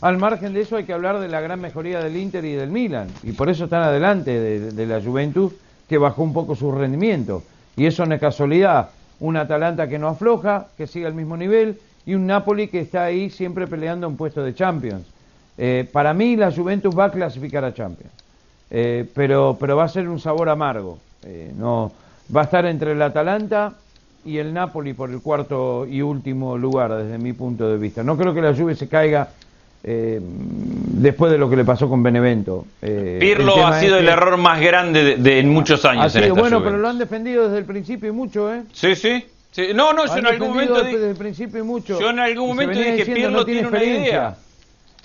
Al 0.00 0.18
margen 0.18 0.52
de 0.52 0.60
eso 0.60 0.76
hay 0.76 0.84
que 0.84 0.92
hablar 0.92 1.18
de 1.18 1.28
la 1.28 1.40
gran 1.40 1.60
mejoría 1.60 2.00
del 2.00 2.16
Inter 2.16 2.44
y 2.44 2.52
del 2.52 2.70
Milan 2.70 3.08
y 3.22 3.32
por 3.32 3.48
eso 3.48 3.64
están 3.64 3.82
adelante 3.82 4.38
de, 4.38 4.72
de 4.72 4.86
la 4.86 5.00
Juventus 5.00 5.52
que 5.88 5.98
bajó 5.98 6.22
un 6.22 6.32
poco 6.32 6.54
su 6.54 6.70
rendimiento 6.70 7.42
y 7.76 7.86
eso 7.86 8.06
no 8.06 8.14
es 8.14 8.20
casualidad. 8.20 8.90
Un 9.18 9.36
Atalanta 9.36 9.88
que 9.88 9.98
no 9.98 10.08
afloja, 10.08 10.68
que 10.76 10.86
sigue 10.86 11.06
al 11.06 11.14
mismo 11.14 11.36
nivel 11.36 11.80
y 12.04 12.14
un 12.14 12.26
Napoli 12.26 12.68
que 12.68 12.80
está 12.80 13.04
ahí 13.04 13.30
siempre 13.30 13.66
peleando 13.66 14.06
un 14.06 14.16
puesto 14.16 14.44
de 14.44 14.54
Champions. 14.54 15.04
Eh, 15.58 15.88
para 15.90 16.12
mí 16.14 16.36
la 16.36 16.50
Juventus 16.52 16.96
va 16.96 17.06
a 17.06 17.10
clasificar 17.10 17.64
a 17.64 17.72
Champions. 17.72 18.12
Eh, 18.70 19.04
pero, 19.14 19.56
pero 19.58 19.76
va 19.76 19.84
a 19.84 19.88
ser 19.88 20.08
un 20.08 20.18
sabor 20.20 20.48
amargo. 20.48 20.98
Eh, 21.24 21.52
no, 21.56 21.92
va 22.34 22.42
a 22.42 22.44
estar 22.44 22.66
entre 22.66 22.92
el 22.92 23.02
Atalanta 23.02 23.72
y 24.24 24.38
el 24.38 24.52
Napoli 24.52 24.92
por 24.92 25.10
el 25.10 25.20
cuarto 25.20 25.86
y 25.88 26.02
último 26.02 26.58
lugar, 26.58 26.92
desde 26.94 27.16
mi 27.18 27.32
punto 27.32 27.68
de 27.70 27.78
vista. 27.78 28.02
No 28.02 28.16
creo 28.16 28.34
que 28.34 28.42
la 28.42 28.54
Juve 28.54 28.74
se 28.74 28.88
caiga 28.88 29.28
eh, 29.84 30.20
después 30.20 31.30
de 31.30 31.38
lo 31.38 31.48
que 31.48 31.54
le 31.56 31.64
pasó 31.64 31.88
con 31.88 32.02
Benevento. 32.02 32.66
Eh, 32.82 33.18
Pirlo 33.20 33.64
ha 33.64 33.78
sido 33.80 33.96
es 33.96 34.02
el 34.02 34.08
error 34.08 34.36
más 34.36 34.60
grande 34.60 35.04
de, 35.04 35.16
de- 35.16 35.38
en 35.38 35.48
muchos 35.50 35.84
años 35.84 36.02
ha 36.02 36.06
en 36.06 36.10
sido 36.10 36.24
esta 36.24 36.32
bueno, 36.40 36.56
Juventus. 36.56 36.64
pero 36.72 36.78
lo 36.82 36.88
han 36.88 36.98
defendido 36.98 37.44
desde 37.44 37.58
el 37.58 37.64
principio 37.66 38.08
y 38.08 38.12
mucho, 38.12 38.52
¿eh? 38.52 38.62
Sí, 38.72 38.96
sí. 38.96 39.24
sí. 39.52 39.68
No, 39.76 39.92
no, 39.92 40.06
yo 40.06 40.16
en 40.16 40.24
momento 40.40 40.74
desde 40.74 40.88
dije, 40.90 41.10
el 41.10 41.16
principio 41.16 41.60
y 41.60 41.62
mucho. 41.62 42.00
yo 42.00 42.10
en 42.10 42.18
algún 42.18 42.48
momento 42.48 42.70
venía 42.70 42.84
dije, 42.94 42.96
diciendo, 43.04 43.14
Pirlo 43.28 43.38
no 43.38 43.44
tiene 43.44 43.60
una 43.60 43.68
experiencia. 43.68 44.08
idea. 44.10 44.36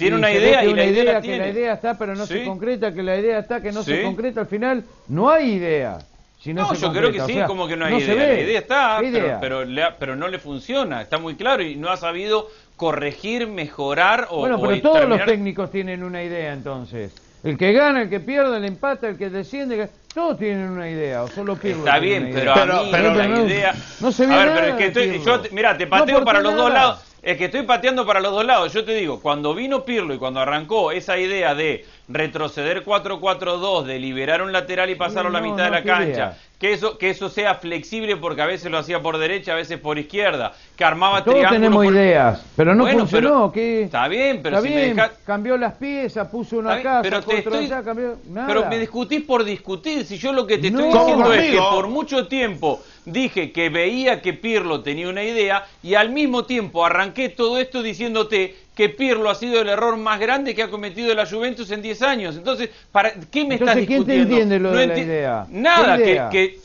Tiene 0.02 0.18
una 0.18 0.32
idea 0.32 0.66
y 0.66 0.74
la 0.74 0.86
idea, 0.86 1.04
la 1.14 1.22
que 1.22 1.28
tiene. 1.28 1.38
la 1.46 1.50
idea 1.50 1.74
está, 1.74 1.98
pero 1.98 2.16
no 2.16 2.26
Sí. 2.26 2.34
se 2.40 2.46
concreta, 2.46 2.94
que 2.94 3.04
la 3.04 3.18
idea 3.18 3.40
está, 3.40 3.62
que 3.62 3.72
no 3.72 3.84
Sí. 3.84 3.92
se 3.96 4.04
concreta. 4.04 4.42
Al 4.42 4.48
final 4.48 4.84
no 5.08 5.30
hay 5.30 5.52
idea. 5.54 6.00
Si 6.40 6.54
no, 6.56 6.74
yo 6.74 6.92
creo 6.92 7.12
que 7.12 7.20
sí, 7.20 7.34
O 7.34 7.36
sea, 7.36 7.46
como 7.46 7.68
que 7.68 7.78
no 7.78 7.86
hay 7.86 7.94
no 7.94 8.00
idea. 8.00 8.16
La 8.16 8.40
idea 8.40 8.60
está, 8.60 8.98
¿Qué 9.00 9.12
pero, 9.12 9.38
pero, 9.40 9.96
pero 10.00 10.16
no 10.16 10.28
le 10.28 10.40
funciona, 10.40 11.02
está 11.04 11.20
muy 11.20 11.36
claro 11.36 11.62
y 11.62 11.76
no 11.76 11.90
ha 11.90 11.98
sabido 11.98 12.48
corregir, 12.76 13.46
mejorar 13.46 14.26
o 14.32 14.40
Bueno, 14.40 14.56
o 14.58 14.62
pero 14.68 14.82
todos 14.82 15.08
los 15.08 15.24
técnicos 15.24 15.70
tienen 15.72 16.02
una 16.04 16.24
idea 16.24 16.52
entonces. 16.52 17.14
El 17.44 17.58
que 17.58 17.74
gana, 17.74 18.04
el 18.04 18.10
que 18.10 18.20
pierde, 18.20 18.58
el 18.58 18.66
empata, 18.66 19.08
el 19.10 19.18
que 19.18 19.30
desciende, 19.30 19.90
todos 20.14 20.38
tienen 20.38 20.70
una 20.70 20.88
idea, 20.90 21.24
o 21.24 21.28
solo 21.28 21.56
Pirlo 21.56 21.80
Está 21.86 21.98
bien, 21.98 22.30
pero, 22.34 22.52
idea. 22.52 22.54
a 22.54 22.56
Pero- 22.56 22.84
mí 22.84 22.90
pero 22.92 23.14
la 23.16 23.28
no- 23.28 23.46
idea. 23.48 23.76
no 24.00 24.12
se 24.12 24.28
ve 24.28 24.34
a 24.34 24.38
ver, 24.38 24.46
nada 24.48 24.60
pero 24.62 24.72
es 24.74 24.76
que 24.78 24.86
estoy. 24.88 25.26
Yo, 25.26 25.42
mira, 25.52 25.76
te 25.78 25.88
pateo 25.88 26.24
para 26.24 26.40
los 26.40 26.56
dos 26.56 26.72
lados. 26.72 27.00
Es 27.24 27.38
que 27.38 27.46
estoy 27.46 27.62
pateando 27.64 28.04
para 28.06 28.20
los 28.20 28.32
dos 28.32 28.44
lados. 28.46 28.74
Yo 28.74 28.84
te 28.84 28.94
digo, 28.96 29.22
cuando 29.22 29.54
vino 29.54 29.86
Pirlo 29.86 30.14
y 30.14 30.18
cuando 30.18 30.40
arrancó 30.40 30.92
esa 30.92 31.20
idea 31.20 31.54
de 31.54 31.86
retroceder 32.14 32.84
4-4-2, 32.84 33.84
de 33.86 34.00
liberar 34.00 34.42
un 34.42 34.52
lateral 34.52 34.90
y 34.90 34.96
pasarlo 34.96 35.30
a 35.30 35.34
la 35.34 35.42
No, 35.42 35.52
mitad 35.52 35.64
de 35.66 35.70
no, 35.72 35.76
la 35.78 35.84
cancha, 35.84 36.38
que 36.60 36.74
eso, 36.74 36.98
que 36.98 37.10
eso 37.10 37.30
sea 37.30 37.56
flexible 37.56 38.18
porque 38.18 38.42
a 38.42 38.46
veces 38.46 38.70
lo 38.72 38.78
hacía 38.78 39.02
por 39.02 39.18
derecha, 39.18 39.54
a 39.54 39.56
veces 39.56 39.80
por 39.80 39.98
izquierda, 39.98 40.54
que 40.76 40.84
armaba 40.84 41.24
Todos 41.24 41.36
triángulos 41.38 41.60
tenemos 41.60 41.84
por- 41.86 41.94
ideas, 41.96 42.46
pero 42.56 42.76
no 42.76 42.84
Bueno, 42.84 43.00
funcionó. 43.00 43.30
pero- 43.30 43.52
¿qué? 43.52 43.82
Está 43.84 44.08
bien, 44.08 44.42
pero 44.44 44.58
Está 44.58 44.68
si 44.70 44.74
me 44.76 44.96
cambió 45.26 45.58
las 45.58 45.74
piezas, 45.74 46.28
puso 46.28 46.58
uno 46.58 46.70
Está 46.70 46.76
bien, 46.82 46.88
acá, 46.88 47.02
pero 47.02 47.20
te 47.22 47.26
otro 47.40 47.52
estoy- 47.56 47.66
allá, 47.66 47.84
cambió... 47.84 48.16
Nada. 48.30 48.48
Pero 48.48 48.66
me 48.70 48.78
discutís 48.80 49.22
por 49.24 49.44
discutir. 49.44 50.06
Si 50.06 50.18
yo 50.18 50.34
lo 50.34 50.46
que 50.46 50.58
te 50.60 50.68
estoy 50.68 50.90
No. 50.90 51.00
diciendo 51.00 51.34
es 51.34 51.52
que 51.52 51.58
por 51.58 51.88
mucho 51.88 52.28
tiempo 52.28 52.82
dije 53.06 53.52
que 53.52 53.70
veía 53.70 54.22
que 54.22 54.34
Pirlo 54.34 54.82
tenía 54.82 55.10
una 55.10 55.24
idea 55.24 55.66
y 55.82 55.96
al 55.96 56.12
mismo 56.12 56.46
tiempo 56.46 56.86
arranqué 56.86 57.30
todo 57.30 57.58
esto 57.58 57.82
diciéndote 57.82 58.56
que 58.82 58.90
Pirlo 58.90 59.30
ha 59.30 59.36
sido 59.36 59.62
el 59.62 59.70
error 59.70 59.96
más 59.96 60.20
grande 60.20 60.56
que 60.56 60.64
ha 60.64 60.68
cometido 60.68 61.14
la 61.14 61.28
Juventus 61.28 61.70
en 61.70 61.84
10 61.84 62.02
años. 62.02 62.36
Entonces, 62.36 62.68
¿para 62.92 63.14
qué 63.14 63.46
me 63.46 63.54
estás 63.54 63.78
Entonces, 63.78 63.86
¿quién 63.88 64.06
te 64.06 64.14
discutiendo? 64.14 64.34
entiende 64.34 64.60
lo 64.60 64.72
de 64.72 64.88
la 64.88 64.98
idea? 64.98 65.46
Nada, 65.52 65.98
¿Qué 65.98 66.04
que, 66.04 66.10
idea? 66.10 66.30
que... 66.32 66.60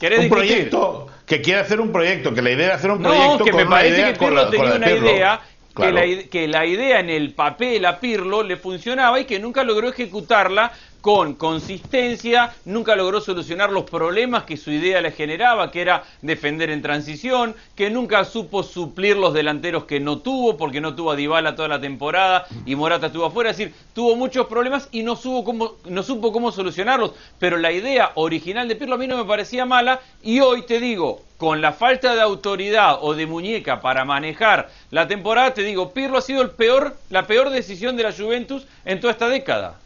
¿Querés 0.00 0.18
Un 0.20 0.24
discutir? 0.24 0.48
proyecto 0.48 1.06
que 1.26 1.42
quiere 1.42 1.60
hacer 1.60 1.78
un 1.82 1.92
proyecto, 1.92 2.32
que 2.32 2.40
la 2.40 2.50
idea 2.52 2.66
era 2.68 2.74
hacer 2.76 2.90
un 2.90 3.02
No, 3.02 3.10
proyecto 3.10 3.44
que 3.44 3.50
con 3.50 3.60
me 3.60 3.66
una 3.66 3.76
parece 3.76 3.96
idea 3.96 4.12
que 4.14 4.18
Pirlo 4.18 4.34
la- 4.44 4.50
tenía 4.50 4.68
la 4.70 4.76
una 4.76 4.86
Pirlo. 4.86 5.10
idea, 5.10 5.40
que, 5.68 5.74
Claro. 5.74 5.92
la, 5.92 6.06
ide- 6.06 6.28
que 6.30 6.48
la 6.48 6.66
idea 6.66 7.00
en 7.00 7.10
el 7.10 7.32
papel 7.34 7.84
a 7.84 8.00
Pirlo 8.00 8.42
le 8.42 8.56
funcionaba 8.56 9.20
y 9.20 9.26
que 9.26 9.38
nunca 9.38 9.62
logró 9.62 9.90
ejecutarla 9.90 10.72
con 11.06 11.34
consistencia, 11.34 12.52
nunca 12.64 12.96
logró 12.96 13.20
solucionar 13.20 13.70
los 13.70 13.84
problemas 13.84 14.42
que 14.42 14.56
su 14.56 14.72
idea 14.72 15.00
le 15.00 15.12
generaba, 15.12 15.70
que 15.70 15.80
era 15.80 16.02
defender 16.20 16.68
en 16.70 16.82
transición, 16.82 17.54
que 17.76 17.90
nunca 17.90 18.24
supo 18.24 18.64
suplir 18.64 19.16
los 19.16 19.32
delanteros 19.32 19.84
que 19.84 20.00
no 20.00 20.18
tuvo, 20.18 20.56
porque 20.56 20.80
no 20.80 20.96
tuvo 20.96 21.12
a 21.12 21.14
Dybala 21.14 21.54
toda 21.54 21.68
la 21.68 21.80
temporada 21.80 22.48
y 22.64 22.74
Morata 22.74 23.06
estuvo 23.06 23.24
afuera, 23.24 23.50
es 23.50 23.56
decir, 23.56 23.72
tuvo 23.94 24.16
muchos 24.16 24.48
problemas 24.48 24.88
y 24.90 25.04
no, 25.04 25.14
supo 25.14 25.44
cómo, 25.44 25.74
no 25.84 26.02
supo 26.02 26.32
cómo 26.32 26.50
solucionarlos, 26.50 27.12
pero 27.38 27.56
la 27.56 27.70
idea 27.70 28.10
original 28.16 28.66
de 28.66 28.74
Pirlo 28.74 28.96
a 28.96 28.98
mí 28.98 29.06
no 29.06 29.16
me 29.16 29.26
parecía 29.26 29.64
mala 29.64 30.00
y 30.24 30.40
hoy 30.40 30.62
te 30.62 30.80
digo, 30.80 31.22
con 31.36 31.60
la 31.60 31.72
falta 31.72 32.16
de 32.16 32.20
autoridad 32.20 32.98
o 33.00 33.14
de 33.14 33.26
muñeca 33.26 33.80
para 33.80 34.04
manejar 34.04 34.70
la 34.90 35.06
temporada, 35.06 35.54
te 35.54 35.62
digo, 35.62 35.92
Pirlo 35.92 36.18
ha 36.18 36.22
sido 36.22 36.42
el 36.42 36.50
peor, 36.50 36.96
la 37.10 37.28
peor 37.28 37.50
decisión 37.50 37.96
de 37.96 38.02
la 38.02 38.12
Juventus 38.12 38.66
en 38.84 38.98
toda 38.98 39.12
esta 39.12 39.28
década. 39.28 39.78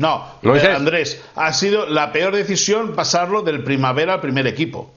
No, 0.00 0.24
¿Lo 0.40 0.56
eh? 0.56 0.66
Andrés, 0.72 1.20
ha 1.36 1.52
sido 1.52 1.86
la 1.86 2.10
peor 2.10 2.34
decisión 2.34 2.94
pasarlo 2.94 3.42
del 3.42 3.62
primavera 3.62 4.14
al 4.14 4.20
primer 4.22 4.46
equipo. 4.46 4.90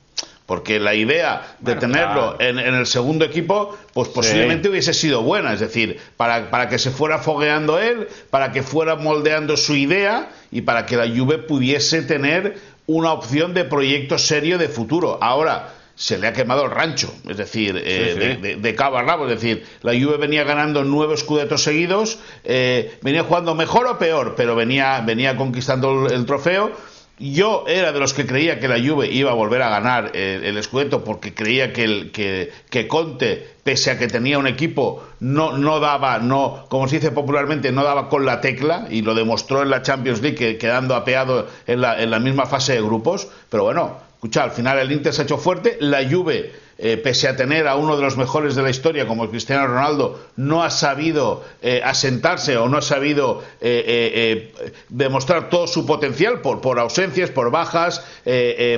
Porque 0.46 0.80
la 0.80 0.94
idea 0.96 1.56
de 1.60 1.74
Bueno, 1.76 1.80
tenerlo 1.82 2.38
claro. 2.38 2.40
en, 2.40 2.58
en 2.58 2.74
el 2.74 2.86
segundo 2.86 3.26
equipo, 3.26 3.78
pues 3.94 4.08
posiblemente 4.10 4.70
hubiese 4.70 4.94
sido 4.94 5.22
buena. 5.22 5.52
Es 5.52 5.60
decir, 5.60 6.00
para, 6.16 6.50
para 6.50 6.70
que 6.70 6.80
se 6.80 6.90
fuera 6.90 7.20
fogueando 7.20 7.80
él, 7.80 8.08
para 8.30 8.54
que 8.54 8.64
fuera 8.64 8.96
moldeando 8.96 9.58
su 9.58 9.76
idea 9.76 10.30
y 10.52 10.62
para 10.62 10.86
que 10.86 10.96
la 10.96 11.06
Juve 11.08 11.38
pudiese 11.38 12.02
tener 12.04 12.58
una 12.88 13.12
opción 13.12 13.54
de 13.54 13.66
proyecto 13.66 14.18
serio 14.18 14.58
de 14.58 14.70
futuro. 14.70 15.18
Ahora, 15.22 15.74
se 15.96 16.18
le 16.18 16.28
ha 16.28 16.34
quemado 16.34 16.66
el 16.66 16.72
rancho, 16.72 17.14
es 17.30 17.38
decir, 17.38 17.80
eh, 17.84 18.12
sí. 18.14 18.20
de- 18.20 18.36
de, 18.38 18.56
de 18.56 18.76
cabo 18.76 18.98
a 18.98 19.04
rabo. 19.04 19.26
Es 19.28 19.40
decir, 19.42 19.64
la 19.82 19.92
Juve 19.94 20.18
venía 20.18 20.44
ganando 20.44 20.84
nueve 20.84 21.14
escudetos 21.14 21.64
seguidos, 21.64 22.20
eh, 22.44 22.98
venía 23.02 23.24
jugando 23.24 23.54
mejor 23.56 23.86
o 23.88 23.98
peor, 24.00 24.34
pero 24.36 24.56
venía, 24.56 25.02
venía 25.02 25.38
conquistando 25.38 26.08
el, 26.08 26.14
el 26.14 26.26
trofeo. 26.26 26.72
Yo 27.20 27.66
era 27.68 27.92
de 27.92 28.00
los 28.00 28.12
que 28.16 28.26
creía 28.26 28.60
que 28.60 28.68
la 28.68 28.80
Juve 28.80 29.08
iba 29.08 29.30
a 29.30 29.36
volver 29.36 29.62
a 29.62 29.70
ganar 29.70 30.10
eh, 30.16 30.42
el 30.44 30.62
Scudetto 30.64 31.04
porque 31.04 31.36
creía 31.36 31.72
que, 31.72 31.84
el, 31.84 32.12
que, 32.12 32.52
que 32.72 32.88
Conte, 32.88 33.48
pese 33.64 33.92
a 33.92 34.00
que 34.00 34.08
tenía 34.08 34.40
un 34.40 34.48
equipo, 34.48 35.04
no, 35.20 35.56
no 35.56 35.80
daba, 35.80 36.18
no, 36.18 36.66
como 36.70 36.88
se 36.88 36.96
dice 36.96 37.12
popularmente, 37.12 37.72
no 37.72 37.84
daba 37.84 38.10
con 38.10 38.26
la 38.26 38.42
tecla 38.42 38.88
y 38.90 39.04
lo 39.04 39.14
demostró 39.14 39.62
en 39.62 39.70
la 39.70 39.84
Champions 39.84 40.22
League 40.24 40.36
que- 40.38 40.58
quedando 40.58 40.96
apeado 40.96 41.48
en 41.68 41.82
la, 41.82 42.02
en 42.02 42.10
la 42.10 42.18
misma 42.20 42.48
fase 42.48 42.74
de 42.74 42.82
grupos. 42.82 43.28
Pero 43.48 43.64
bueno, 43.66 44.00
escucha, 44.24 44.44
al 44.44 44.52
final 44.52 44.80
el 44.80 44.90
Inter 44.92 45.12
se 45.14 45.22
ha 45.22 45.26
hecho 45.26 45.38
fuerte, 45.38 45.76
la 45.82 46.08
Juve 46.10 46.54
eh, 46.78 46.96
pese 46.98 47.28
a 47.28 47.36
tener 47.36 47.68
a 47.68 47.76
uno 47.76 47.98
de 47.98 48.02
los 48.04 48.16
mejores 48.16 48.56
de 48.56 48.62
la 48.64 48.70
historia 48.70 49.06
como 49.06 49.30
Cristiano 49.30 49.68
Ronaldo, 49.68 50.20
no 50.38 50.64
ha 50.64 50.70
sabido 50.72 51.44
eh, 51.62 51.82
asentarse 51.84 52.56
o 52.58 52.70
no 52.70 52.78
ha 52.78 52.82
sabido 52.82 53.44
eh, 53.60 54.54
demostrar 54.88 55.50
todo 55.50 55.68
su 55.68 55.86
potencial 55.86 56.40
por, 56.40 56.62
por 56.62 56.80
ausencias, 56.80 57.30
por 57.32 57.52
bajas, 57.52 58.02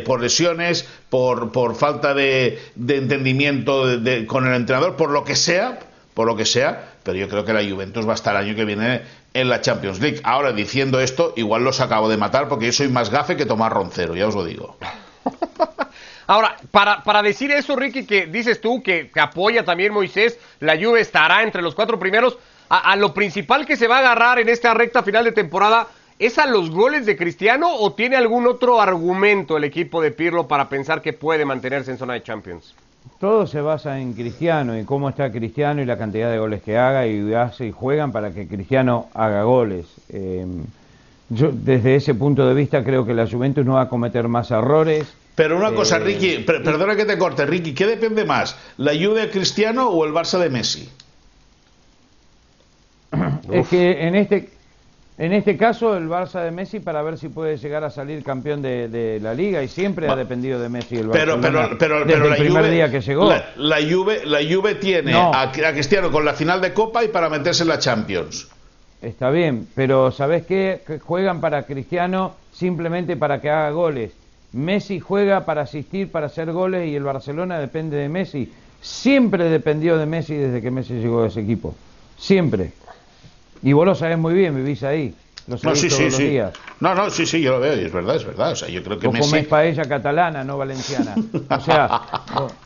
por 0.03 0.19
lesiones, 0.21 0.87
por, 1.09 1.51
por 1.51 1.75
falta 1.75 2.13
de, 2.15 2.59
de 2.75 2.97
entendimiento 2.97 3.85
de- 3.87 3.97
de- 3.99 4.25
con 4.25 4.47
el 4.47 4.55
entrenador, 4.55 4.95
por 4.95 5.11
lo 5.11 5.23
que 5.23 5.35
sea, 5.35 5.79
por 6.15 6.25
lo 6.25 6.35
que 6.35 6.45
sea, 6.45 6.93
pero 7.03 7.17
yo 7.17 7.29
creo 7.29 7.45
que 7.45 7.53
la 7.53 7.63
Juventus 7.63 8.07
va 8.07 8.13
a 8.13 8.15
estar 8.15 8.35
el 8.35 8.45
año 8.47 8.55
que 8.55 8.65
viene 8.65 9.01
en 9.33 9.47
la 9.49 9.61
Champions 9.61 9.99
League. 9.99 10.21
Ahora, 10.23 10.53
diciendo 10.53 10.99
esto, 11.01 11.33
igual 11.35 11.63
los 11.63 11.79
acabo 11.81 12.09
de 12.09 12.17
matar 12.17 12.47
porque 12.49 12.65
yo 12.67 12.71
soy 12.73 12.87
más 12.87 13.09
gafe 13.09 13.35
que 13.37 13.45
Tomás 13.45 13.71
Roncero, 13.71 14.15
ya 14.15 14.27
os 14.27 14.33
lo 14.35 14.43
digo. 14.43 14.77
Ahora, 16.27 16.57
para, 16.71 17.03
para 17.03 17.21
decir 17.21 17.51
eso, 17.51 17.75
Ricky, 17.75 18.05
que 18.05 18.27
dices 18.27 18.61
tú 18.61 18.81
que, 18.81 19.09
apoya 19.15 19.63
también 19.63 19.93
Moisés, 19.93 20.39
la 20.59 20.77
Juve 20.77 21.01
estará 21.01 21.43
entre 21.43 21.61
los 21.61 21.75
cuatro 21.75 21.99
primeros. 21.99 22.37
A, 22.67 22.91
a 22.91 22.95
lo 22.95 23.13
principal 23.13 23.65
que 23.65 23.75
se 23.75 23.87
va 23.87 23.97
a 23.97 23.99
agarrar 23.99 24.39
en 24.39 24.49
esta 24.49 24.73
recta 24.73 25.03
final 25.03 25.23
de 25.23 25.31
temporada, 25.31 25.87
¿es 26.17 26.39
a 26.39 26.47
los 26.47 26.71
goles 26.71 27.05
de 27.05 27.15
Cristiano 27.15 27.75
o 27.75 27.93
tiene 27.93 28.15
algún 28.15 28.47
otro 28.47 28.81
argumento 28.81 29.57
el 29.57 29.65
equipo 29.65 30.01
de 30.01 30.11
Pirlo 30.11 30.47
para 30.47 30.67
pensar 30.67 31.01
que 31.01 31.13
puede 31.13 31.45
mantenerse 31.45 31.91
en 31.91 31.99
zona 31.99 32.13
de 32.13 32.23
Champions? 32.23 32.73
Todo 33.19 33.47
se 33.47 33.61
basa 33.61 33.99
en 33.99 34.13
Cristiano 34.13 34.77
y 34.77 34.83
cómo 34.83 35.09
está 35.09 35.31
Cristiano 35.31 35.81
y 35.81 35.85
la 35.85 35.97
cantidad 35.97 36.31
de 36.31 36.37
goles 36.37 36.61
que 36.61 36.77
haga 36.77 37.07
y 37.07 37.33
hace 37.33 37.67
y 37.67 37.71
juegan 37.71 38.11
para 38.11 38.31
que 38.31 38.47
Cristiano 38.47 39.07
haga 39.13 39.43
goles. 39.43 39.85
Eh, 40.09 40.45
yo 41.29 41.51
desde 41.51 41.95
ese 41.95 42.13
punto 42.13 42.47
de 42.47 42.53
vista 42.53 42.83
creo 42.83 43.05
que 43.05 43.13
la 43.13 43.27
Juventus 43.27 43.65
no 43.65 43.75
va 43.75 43.83
a 43.83 43.89
cometer 43.89 44.27
más 44.27 44.51
errores. 44.51 45.13
Pero 45.35 45.57
una 45.57 45.73
cosa, 45.73 45.97
Eh, 45.97 45.99
Ricky, 45.99 46.37
per- 46.39 46.63
perdona 46.63 46.95
que 46.95 47.05
te 47.05 47.17
corte, 47.17 47.45
Ricky, 47.45 47.73
¿qué 47.73 47.85
depende 47.85 48.23
más? 48.25 48.57
¿La 48.77 48.93
Juve 48.93 49.21
de 49.21 49.29
Cristiano 49.29 49.89
o 49.89 50.05
el 50.05 50.13
Barça 50.13 50.39
de 50.39 50.49
Messi? 50.49 50.89
Es 53.51 53.67
que 53.67 54.07
en 54.07 54.15
este 54.15 54.49
en 55.17 55.31
este 55.31 55.55
caso 55.55 55.95
el 55.95 56.09
Barça 56.09 56.43
de 56.43 56.51
Messi 56.51 56.81
para 56.81 57.01
ver 57.01 57.17
si 57.17 57.29
puede 57.29 57.55
llegar 57.57 57.85
a 57.85 57.89
salir 57.89 58.21
campeón 58.21 58.61
de, 58.61 58.89
de 58.89 59.19
la 59.21 59.33
liga 59.33 59.63
y 59.63 59.69
siempre 59.69 60.09
ha 60.09 60.15
dependido 60.15 60.59
de 60.59 60.67
Messi 60.67 60.95
el 60.97 61.07
Pero, 61.09 61.33
Barcelona 61.37 61.67
pero, 61.67 61.77
pero, 61.77 61.99
desde 61.99 62.11
pero 62.13 62.23
el 62.25 62.29
la 62.31 62.35
primer 62.35 62.63
Juve, 62.63 62.71
día 62.73 62.91
que 62.91 62.99
llegó. 63.01 63.29
La, 63.29 63.45
la 63.55 63.77
Juve, 63.77 64.25
la 64.25 64.39
Juve 64.39 64.75
tiene 64.75 65.13
No. 65.13 65.33
a, 65.33 65.43
a 65.43 65.51
Cristiano 65.51 66.11
con 66.11 66.25
la 66.25 66.33
final 66.33 66.59
de 66.59 66.73
Copa 66.73 67.03
y 67.03 67.07
para 67.07 67.29
meterse 67.29 67.63
en 67.63 67.69
la 67.69 67.79
Champions. 67.79 68.49
Está 69.01 69.29
bien, 69.29 69.67
pero 69.73 70.11
¿sabes 70.11 70.45
qué? 70.45 70.81
Que 70.85 70.99
juegan 70.99 71.39
para 71.39 71.63
Cristiano 71.63 72.35
simplemente 72.51 73.15
para 73.15 73.39
que 73.39 73.49
haga 73.49 73.69
goles. 73.71 74.11
Messi 74.55 74.99
juega 75.01 75.43
para 75.45 75.61
asistir, 75.63 76.09
para 76.11 76.27
hacer 76.27 76.51
goles 76.51 76.87
y 76.89 76.95
el 76.95 77.03
Barcelona 77.03 77.59
depende 77.59 77.97
de 77.97 78.07
Messi. 78.07 78.51
Siempre 78.81 79.49
dependió 79.49 79.97
de 79.97 80.05
Messi 80.05 80.33
desde 80.33 80.61
que 80.61 80.71
Messi 80.71 80.93
llegó 80.93 81.23
a 81.23 81.27
ese 81.27 81.41
equipo. 81.41 81.75
Siempre. 82.17 82.71
Y 83.61 83.73
vos 83.73 83.85
lo 83.85 83.95
sabés 83.95 84.17
muy 84.17 84.33
bien, 84.33 84.55
vivís 84.55 84.81
ahí. 84.83 85.13
Lo 85.47 85.57
No, 85.61 85.75
sí, 85.75 85.87
todos 85.89 85.97
sí, 85.97 86.03
los 86.05 86.13
sí. 86.15 86.23
días. 86.29 86.53
No, 86.79 86.95
no, 86.95 87.09
sí, 87.09 87.25
sí, 87.25 87.41
yo 87.41 87.51
lo 87.51 87.59
veo, 87.59 87.75
y 87.79 87.85
es 87.85 87.91
verdad, 87.91 88.15
es 88.15 88.25
verdad. 88.25 88.51
O 88.53 88.55
sea, 88.55 88.69
yo 88.69 88.81
creo 88.81 88.97
que 88.97 89.07
Vos 89.07 89.15
Messi. 89.15 89.29
comés 89.29 89.47
paella 89.47 89.83
catalana, 89.83 90.43
no 90.43 90.57
valenciana. 90.57 91.15
O 91.49 91.59
sea, 91.59 92.01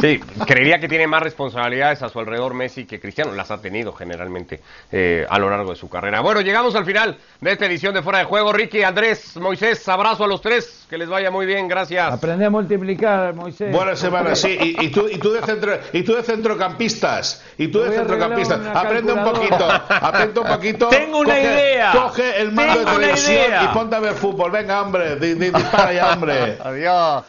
Sí, 0.00 0.18
creería 0.46 0.78
que 0.80 0.88
tiene 0.88 1.06
más 1.06 1.22
responsabilidades 1.22 2.02
a 2.02 2.08
su 2.08 2.18
alrededor 2.18 2.54
Messi 2.54 2.86
que 2.86 2.98
Cristiano. 2.98 3.32
Las 3.32 3.50
ha 3.50 3.60
tenido 3.60 3.92
generalmente 3.92 4.60
eh, 4.90 5.26
a 5.28 5.38
lo 5.38 5.50
largo 5.50 5.70
de 5.70 5.76
su 5.76 5.88
carrera. 5.90 6.20
Bueno, 6.20 6.40
llegamos 6.40 6.74
al 6.74 6.84
final 6.86 7.18
de 7.40 7.52
esta 7.52 7.66
edición 7.66 7.92
de 7.94 8.02
Fuera 8.02 8.20
de 8.20 8.24
Juego. 8.24 8.52
Ricky, 8.52 8.82
Andrés, 8.82 9.36
Moisés, 9.36 9.86
abrazo 9.88 10.24
a 10.24 10.28
los 10.28 10.40
tres. 10.40 10.86
Que 10.88 10.96
les 10.98 11.08
vaya 11.08 11.30
muy 11.30 11.46
bien, 11.46 11.68
gracias. 11.68 12.12
Aprende 12.12 12.46
a 12.46 12.50
multiplicar, 12.50 13.34
Moisés. 13.34 13.70
Buena 13.72 13.94
semana, 13.94 14.34
sí. 14.34 14.76
Y, 14.80 14.86
y 14.86 14.88
tú, 14.90 15.06
y, 15.08 15.18
tú 15.18 15.30
de 15.32 15.40
centro, 15.42 15.78
y 15.92 16.02
tú 16.02 16.14
de 16.14 16.22
centrocampistas. 16.22 17.44
Y 17.58 17.68
tú 17.68 17.80
de 17.82 17.90
centrocampistas. 17.92 18.60
Aprende 18.74 19.12
un 19.12 19.24
poquito. 19.24 19.68
Aprende 19.88 20.40
un 20.40 20.46
poquito. 20.46 20.88
Tengo 20.90 21.18
una 21.18 21.34
coge, 21.34 21.42
idea. 21.44 21.92
Coge 21.92 22.40
el 22.40 22.52
mando 22.52 22.72
Tengo 22.72 22.90
de 22.90 22.96
una 22.96 23.00
televisión 23.00 23.34
idea. 23.48 23.64
y 23.64 23.68
ponte 23.68 23.96
a 23.96 24.00
ver 24.00 24.14
fútbol. 24.14 24.50
Venga, 24.50 24.82
hombre. 24.82 25.16
di- 25.16 25.34
di- 25.34 25.50
dispara 25.50 25.92
ya, 25.92 26.12
hombre. 26.14 26.58
Adiós. 26.64 27.24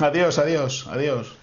Adiós, 0.00 0.38
adiós, 0.38 0.86
adiós. 0.92 1.37